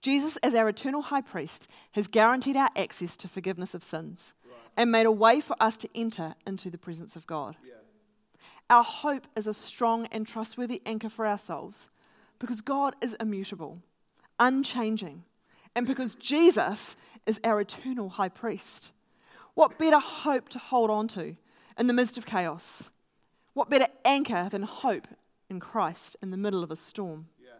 Jesus, 0.00 0.36
as 0.38 0.52
our 0.56 0.68
eternal 0.68 1.02
high 1.02 1.20
priest, 1.20 1.68
has 1.92 2.08
guaranteed 2.08 2.56
our 2.56 2.70
access 2.74 3.16
to 3.18 3.28
forgiveness 3.28 3.72
of 3.72 3.84
sins 3.84 4.34
right. 4.44 4.58
and 4.76 4.90
made 4.90 5.06
a 5.06 5.12
way 5.12 5.40
for 5.40 5.54
us 5.60 5.76
to 5.78 5.88
enter 5.94 6.34
into 6.44 6.68
the 6.68 6.78
presence 6.78 7.14
of 7.14 7.24
God. 7.28 7.54
Yeah. 7.64 7.74
Our 8.68 8.82
hope 8.82 9.28
is 9.36 9.46
a 9.46 9.54
strong 9.54 10.06
and 10.06 10.26
trustworthy 10.26 10.82
anchor 10.84 11.08
for 11.08 11.24
our 11.24 11.38
souls 11.38 11.88
because 12.40 12.60
God 12.60 12.96
is 13.00 13.14
immutable, 13.20 13.78
unchanging, 14.40 15.22
and 15.74 15.86
because 15.86 16.14
Jesus 16.14 16.96
is 17.26 17.40
our 17.44 17.60
eternal 17.60 18.08
high 18.08 18.28
priest. 18.28 18.92
What 19.54 19.78
better 19.78 19.98
hope 19.98 20.48
to 20.50 20.58
hold 20.58 20.90
on 20.90 21.08
to 21.08 21.36
in 21.78 21.86
the 21.86 21.92
midst 21.92 22.18
of 22.18 22.26
chaos? 22.26 22.90
What 23.54 23.70
better 23.70 23.88
anchor 24.04 24.48
than 24.50 24.62
hope 24.62 25.06
in 25.50 25.60
Christ 25.60 26.16
in 26.22 26.30
the 26.30 26.36
middle 26.36 26.62
of 26.62 26.70
a 26.70 26.76
storm? 26.76 27.26
Yeah. 27.38 27.50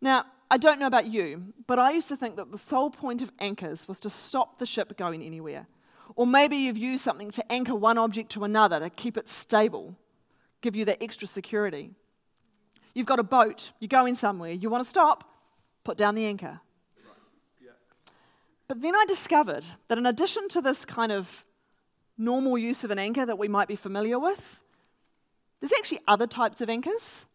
Now, 0.00 0.24
I 0.50 0.56
don't 0.56 0.80
know 0.80 0.86
about 0.86 1.06
you, 1.06 1.52
but 1.66 1.78
I 1.78 1.92
used 1.92 2.08
to 2.08 2.16
think 2.16 2.36
that 2.36 2.50
the 2.50 2.58
sole 2.58 2.90
point 2.90 3.22
of 3.22 3.30
anchors 3.38 3.86
was 3.86 4.00
to 4.00 4.10
stop 4.10 4.58
the 4.58 4.66
ship 4.66 4.96
going 4.96 5.22
anywhere. 5.22 5.66
Or 6.16 6.26
maybe 6.26 6.56
you've 6.56 6.78
used 6.78 7.04
something 7.04 7.30
to 7.32 7.52
anchor 7.52 7.74
one 7.74 7.98
object 7.98 8.30
to 8.32 8.44
another 8.44 8.80
to 8.80 8.90
keep 8.90 9.16
it 9.16 9.28
stable, 9.28 9.96
give 10.60 10.74
you 10.74 10.84
that 10.86 11.02
extra 11.02 11.28
security. 11.28 11.92
You've 12.94 13.06
got 13.06 13.20
a 13.20 13.24
boat, 13.24 13.70
you're 13.78 13.88
going 13.88 14.16
somewhere, 14.16 14.50
you 14.50 14.68
want 14.68 14.82
to 14.82 14.90
stop, 14.90 15.24
put 15.84 15.96
down 15.96 16.16
the 16.16 16.24
anchor. 16.24 16.60
But 18.70 18.82
then 18.82 18.94
I 18.94 19.04
discovered 19.04 19.64
that 19.88 19.98
in 19.98 20.06
addition 20.06 20.48
to 20.50 20.60
this 20.60 20.84
kind 20.84 21.10
of 21.10 21.44
normal 22.16 22.56
use 22.56 22.84
of 22.84 22.92
an 22.92 23.00
anchor 23.00 23.26
that 23.26 23.36
we 23.36 23.48
might 23.48 23.66
be 23.66 23.74
familiar 23.74 24.16
with, 24.16 24.62
there's 25.58 25.72
actually 25.72 25.98
other 26.06 26.28
types 26.28 26.60
of 26.60 26.70
anchors. 26.70 27.26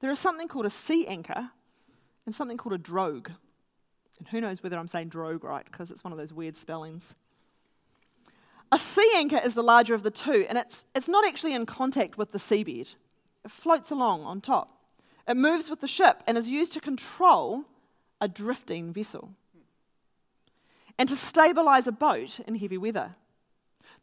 There 0.00 0.10
is 0.10 0.18
something 0.18 0.46
called 0.46 0.66
a 0.66 0.70
sea 0.70 1.06
anchor 1.06 1.52
and 2.26 2.34
something 2.34 2.58
called 2.58 2.74
a 2.74 2.78
drogue. 2.78 3.30
And 4.18 4.28
who 4.28 4.42
knows 4.42 4.62
whether 4.62 4.76
I'm 4.76 4.86
saying 4.86 5.08
drogue 5.08 5.42
right, 5.42 5.64
because 5.64 5.90
it's 5.90 6.04
one 6.04 6.12
of 6.12 6.18
those 6.18 6.34
weird 6.34 6.54
spellings. 6.54 7.14
A 8.70 8.76
sea 8.76 9.10
anchor 9.16 9.40
is 9.42 9.54
the 9.54 9.62
larger 9.62 9.94
of 9.94 10.02
the 10.02 10.10
two, 10.10 10.44
and 10.50 10.58
it's, 10.58 10.84
it's 10.94 11.08
not 11.08 11.26
actually 11.26 11.54
in 11.54 11.64
contact 11.64 12.18
with 12.18 12.32
the 12.32 12.38
seabed. 12.38 12.94
It 13.42 13.50
floats 13.50 13.90
along 13.90 14.24
on 14.24 14.42
top. 14.42 14.82
It 15.26 15.38
moves 15.38 15.70
with 15.70 15.80
the 15.80 15.88
ship 15.88 16.22
and 16.26 16.36
is 16.36 16.50
used 16.50 16.72
to 16.72 16.80
control 16.80 17.64
a 18.20 18.28
drifting 18.28 18.92
vessel 18.92 19.30
and 20.98 21.08
to 21.08 21.16
stabilize 21.16 21.86
a 21.86 21.92
boat 21.92 22.40
in 22.46 22.54
heavy 22.54 22.78
weather. 22.78 23.16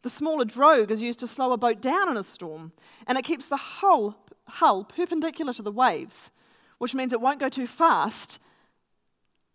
The 0.02 0.10
smaller 0.10 0.44
drogue 0.44 0.90
is 0.90 1.00
used 1.00 1.20
to 1.20 1.26
slow 1.26 1.52
a 1.52 1.56
boat 1.56 1.80
down 1.80 2.10
in 2.10 2.16
a 2.16 2.22
storm, 2.22 2.72
and 3.06 3.16
it 3.16 3.24
keeps 3.24 3.46
the 3.46 3.56
hull, 3.56 4.16
hull 4.48 4.84
perpendicular 4.84 5.52
to 5.52 5.62
the 5.62 5.72
waves, 5.72 6.30
which 6.78 6.94
means 6.94 7.12
it 7.12 7.20
won't 7.20 7.40
go 7.40 7.48
too 7.48 7.66
fast 7.66 8.40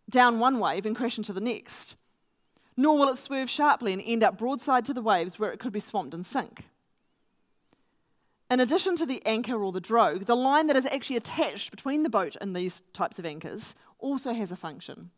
down 0.10 0.40
one 0.40 0.60
wave 0.60 0.86
and 0.86 0.96
crash 0.96 1.18
into 1.18 1.34
the 1.34 1.42
next. 1.42 1.96
Nor 2.78 2.98
will 2.98 3.10
it 3.10 3.18
swerve 3.18 3.50
sharply 3.50 3.92
and 3.92 4.02
end 4.06 4.24
up 4.24 4.38
broadside 4.38 4.86
to 4.86 4.94
the 4.94 5.02
waves 5.02 5.38
where 5.38 5.52
it 5.52 5.60
could 5.60 5.74
be 5.74 5.80
swamped 5.80 6.14
and 6.14 6.26
sink. 6.26 6.70
In 8.50 8.62
addition 8.62 8.96
to 8.96 9.06
the 9.06 9.22
anchor 9.26 9.62
or 9.62 9.74
the 9.74 9.82
drogue, 9.82 10.26
the 10.26 10.36
line 10.36 10.68
that 10.68 10.78
is 10.78 10.86
actually 10.86 11.18
attached 11.18 11.72
between 11.72 12.04
the 12.04 12.10
boat 12.10 12.38
and 12.40 12.56
these 12.56 12.82
types 12.94 13.20
of 13.20 13.26
anchors 13.26 13.76
also 14.00 14.32
has 14.32 14.54
a 14.54 14.56
function. 14.56 15.10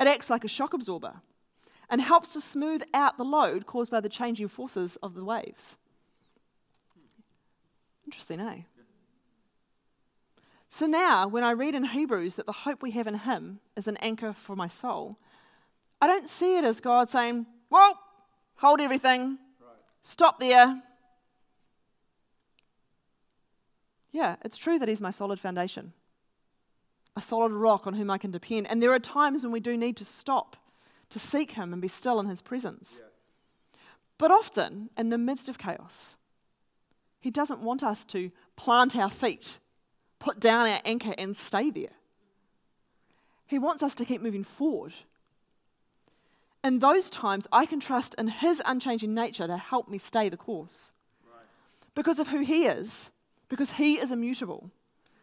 It 0.00 0.08
acts 0.08 0.30
like 0.30 0.42
a 0.42 0.48
shock 0.48 0.74
absorber 0.74 1.20
and 1.90 2.00
helps 2.00 2.32
to 2.32 2.40
smooth 2.40 2.82
out 2.94 3.18
the 3.18 3.24
load 3.24 3.66
caused 3.66 3.90
by 3.90 4.00
the 4.00 4.08
changing 4.08 4.48
forces 4.48 4.96
of 5.02 5.14
the 5.14 5.24
waves. 5.24 5.76
Interesting, 8.06 8.40
eh? 8.40 8.62
So 10.68 10.86
now, 10.86 11.28
when 11.28 11.44
I 11.44 11.50
read 11.50 11.74
in 11.74 11.84
Hebrews 11.84 12.36
that 12.36 12.46
the 12.46 12.52
hope 12.52 12.82
we 12.82 12.92
have 12.92 13.06
in 13.06 13.14
Him 13.14 13.60
is 13.76 13.86
an 13.86 13.98
anchor 13.98 14.32
for 14.32 14.56
my 14.56 14.68
soul, 14.68 15.18
I 16.00 16.06
don't 16.06 16.28
see 16.28 16.56
it 16.56 16.64
as 16.64 16.80
God 16.80 17.10
saying, 17.10 17.46
Well, 17.68 17.98
hold 18.56 18.80
everything, 18.80 19.38
stop 20.00 20.40
there. 20.40 20.82
Yeah, 24.12 24.36
it's 24.44 24.56
true 24.56 24.78
that 24.78 24.88
He's 24.88 25.00
my 25.00 25.10
solid 25.10 25.38
foundation, 25.38 25.92
a 27.16 27.20
solid 27.20 27.52
rock 27.52 27.86
on 27.86 27.92
whom 27.92 28.10
I 28.10 28.16
can 28.16 28.30
depend. 28.30 28.66
And 28.66 28.82
there 28.82 28.92
are 28.92 28.98
times 28.98 29.42
when 29.42 29.52
we 29.52 29.60
do 29.60 29.76
need 29.76 29.98
to 29.98 30.06
stop 30.06 30.56
to 31.12 31.18
seek 31.18 31.52
Him 31.52 31.72
and 31.72 31.80
be 31.80 31.88
still 31.88 32.18
in 32.20 32.26
His 32.26 32.42
presence. 32.42 33.00
Yeah. 33.00 33.08
But 34.18 34.30
often, 34.30 34.90
in 34.96 35.10
the 35.10 35.18
midst 35.18 35.48
of 35.48 35.58
chaos, 35.58 36.16
He 37.20 37.30
doesn't 37.30 37.60
want 37.60 37.82
us 37.82 38.04
to 38.06 38.30
plant 38.56 38.96
our 38.96 39.10
feet, 39.10 39.58
put 40.18 40.40
down 40.40 40.68
our 40.68 40.80
anchor, 40.84 41.14
and 41.16 41.36
stay 41.36 41.70
there. 41.70 41.96
He 43.46 43.58
wants 43.58 43.82
us 43.82 43.94
to 43.96 44.04
keep 44.04 44.22
moving 44.22 44.44
forward. 44.44 44.94
In 46.64 46.78
those 46.78 47.10
times, 47.10 47.46
I 47.52 47.66
can 47.66 47.80
trust 47.80 48.14
in 48.16 48.28
His 48.28 48.62
unchanging 48.64 49.14
nature 49.14 49.46
to 49.46 49.56
help 49.56 49.88
me 49.88 49.98
stay 49.98 50.28
the 50.28 50.36
course. 50.36 50.92
Right. 51.26 51.44
Because 51.94 52.18
of 52.18 52.28
who 52.28 52.40
He 52.40 52.64
is, 52.64 53.10
because 53.48 53.72
He 53.72 53.98
is 53.98 54.12
immutable. 54.12 54.70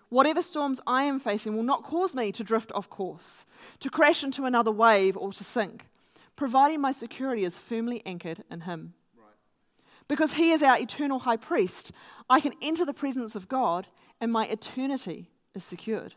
Whatever 0.10 0.42
storms 0.42 0.82
I 0.88 1.04
am 1.04 1.20
facing 1.20 1.56
will 1.56 1.64
not 1.64 1.84
cause 1.84 2.16
me 2.16 2.32
to 2.32 2.44
drift 2.44 2.72
off 2.74 2.90
course, 2.90 3.46
to 3.80 3.90
crash 3.90 4.24
into 4.24 4.46
another 4.46 4.72
wave, 4.72 5.16
or 5.16 5.32
to 5.32 5.44
sink, 5.44 5.88
providing 6.36 6.82
my 6.82 6.92
security 6.92 7.44
is 7.44 7.58
firmly 7.58 8.02
anchored 8.06 8.44
in 8.50 8.62
Him. 8.62 8.94
Because 10.08 10.34
He 10.34 10.52
is 10.52 10.64
our 10.64 10.80
eternal 10.80 11.20
high 11.20 11.38
priest, 11.38 11.92
I 12.30 12.40
can 12.40 12.54
enter 12.62 12.86
the 12.86 12.94
presence 12.94 13.36
of 13.36 13.48
God 13.48 13.88
and 14.20 14.32
my 14.32 14.48
eternity 14.48 15.30
is 15.54 15.64
secured. 15.64 16.16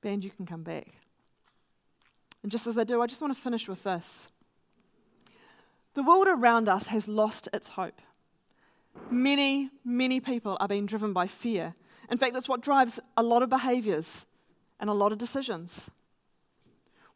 Band, 0.00 0.24
you 0.24 0.30
can 0.30 0.46
come 0.46 0.62
back. 0.62 0.94
And 2.42 2.50
just 2.50 2.66
as 2.66 2.78
I 2.78 2.84
do, 2.84 3.02
I 3.02 3.06
just 3.06 3.20
want 3.20 3.34
to 3.34 3.40
finish 3.40 3.68
with 3.68 3.82
this. 3.82 4.28
The 5.94 6.02
world 6.02 6.28
around 6.28 6.68
us 6.68 6.86
has 6.86 7.08
lost 7.08 7.48
its 7.52 7.68
hope. 7.68 8.00
Many, 9.10 9.70
many 9.84 10.20
people 10.20 10.56
are 10.60 10.68
being 10.68 10.86
driven 10.86 11.12
by 11.12 11.26
fear. 11.26 11.74
In 12.10 12.18
fact, 12.18 12.36
it's 12.36 12.48
what 12.48 12.60
drives 12.60 13.00
a 13.16 13.22
lot 13.22 13.42
of 13.42 13.48
behaviors 13.48 14.26
and 14.78 14.88
a 14.88 14.94
lot 14.94 15.12
of 15.12 15.18
decisions. 15.18 15.90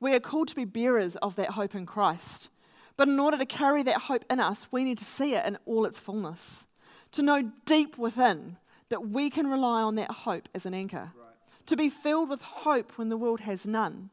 We 0.01 0.15
are 0.15 0.21
called 0.21 0.49
to 0.49 0.57
be 0.57 0.65
bearers 0.65 1.17
of 1.17 1.37
that 1.37 1.51
hope 1.51 1.75
in 1.75 1.87
Christ. 1.87 2.51
But 2.97 3.09
in 3.09 3.19
order 3.19 3.39
to 3.39 3.47
carry 3.47 3.83
that 3.85 4.03
hope 4.03 4.25
in 4.31 4.39
us, 4.39 4.67
we 4.71 4.85
need 4.85 4.99
to 4.99 5.05
see 5.05 5.35
it 5.35 5.47
in 5.47 5.59
all 5.67 5.85
its 5.85 5.99
fullness. 5.99 6.67
To 7.13 7.23
know 7.23 7.51
deep 7.65 7.99
within 7.99 8.57
that 8.89 9.09
we 9.09 9.31
can 9.31 9.47
rely 9.47 9.83
on 9.83 9.95
that 9.97 10.11
hope 10.11 10.49
as 10.55 10.67
an 10.67 10.75
anchor. 10.75 11.13
Right. 11.17 11.67
To 11.67 11.77
be 11.77 11.89
filled 11.89 12.29
with 12.29 12.43
hope 12.43 12.93
when 12.97 13.09
the 13.09 13.17
world 13.17 13.41
has 13.41 13.67
none. 13.67 14.11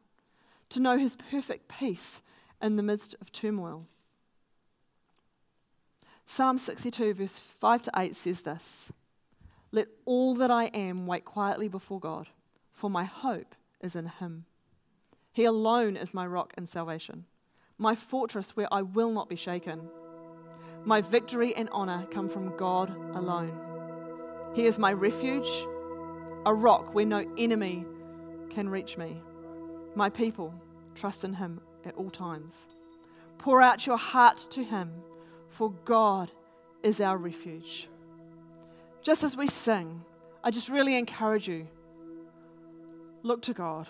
To 0.70 0.80
know 0.80 0.98
his 0.98 1.16
perfect 1.16 1.68
peace 1.68 2.22
in 2.62 2.76
the 2.76 2.84
midst 2.84 3.16
of 3.22 3.32
turmoil. 3.32 3.86
Psalm 6.34 6.58
62, 6.58 7.14
verse 7.14 7.38
5 7.38 7.82
to 7.82 7.92
8 7.94 8.16
says 8.16 8.40
this 8.40 8.94
Let 9.74 9.90
all 10.06 10.34
that 10.36 10.50
I 10.50 10.68
am 10.68 11.06
wait 11.06 11.26
quietly 11.26 11.68
before 11.68 12.00
God, 12.00 12.30
for 12.72 12.90
my 12.90 13.04
hope 13.04 13.54
is 13.82 13.98
in 13.98 14.06
Him. 14.06 14.46
He 15.34 15.44
alone 15.44 15.98
is 15.98 16.14
my 16.14 16.26
rock 16.26 16.54
and 16.56 16.70
salvation, 16.70 17.26
my 17.78 17.96
fortress 17.96 18.56
where 18.56 18.70
I 18.72 18.82
will 18.82 19.12
not 19.12 19.28
be 19.28 19.36
shaken. 19.36 19.90
My 20.86 21.02
victory 21.02 21.54
and 21.54 21.68
honor 21.74 22.08
come 22.12 22.30
from 22.30 22.56
God 22.56 22.96
alone. 23.14 23.52
He 24.54 24.68
is 24.68 24.80
my 24.80 24.94
refuge, 24.94 25.50
a 26.46 26.54
rock 26.54 26.96
where 26.96 27.06
no 27.06 27.30
enemy 27.38 27.86
can 28.50 28.70
reach 28.70 28.98
me. 28.98 29.22
My 29.96 30.10
people 30.10 30.54
trust 30.96 31.26
in 31.26 31.34
Him 31.34 31.60
at 31.84 31.96
all 31.96 32.10
times. 32.10 32.68
Pour 33.38 33.62
out 33.62 33.86
your 33.86 33.98
heart 33.98 34.48
to 34.52 34.64
Him 34.64 34.94
for 35.52 35.72
God 35.86 36.32
is 36.82 37.00
our 37.00 37.18
refuge. 37.18 37.88
Just 39.04 39.24
as 39.24 39.38
we 39.38 39.48
sing, 39.48 40.02
I 40.44 40.50
just 40.50 40.70
really 40.70 40.96
encourage 40.96 41.48
you 41.48 41.68
look 43.22 43.44
to 43.44 43.54
God, 43.54 43.88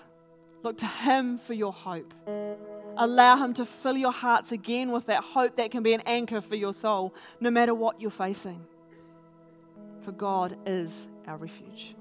look 0.64 0.78
to 0.80 0.88
Him 0.88 1.38
for 1.38 1.54
your 1.54 1.72
hope. 1.72 2.14
Allow 2.98 3.38
Him 3.38 3.54
to 3.54 3.66
fill 3.66 3.96
your 3.96 4.12
hearts 4.12 4.52
again 4.52 4.92
with 4.92 5.06
that 5.06 5.24
hope 5.24 5.56
that 5.56 5.72
can 5.72 5.84
be 5.84 5.94
an 5.94 6.02
anchor 6.06 6.42
for 6.42 6.56
your 6.56 6.74
soul, 6.74 7.14
no 7.40 7.50
matter 7.50 7.74
what 7.74 8.02
you're 8.02 8.12
facing. 8.12 8.66
For 10.02 10.12
God 10.12 10.58
is 10.66 11.08
our 11.28 11.38
refuge. 11.38 11.96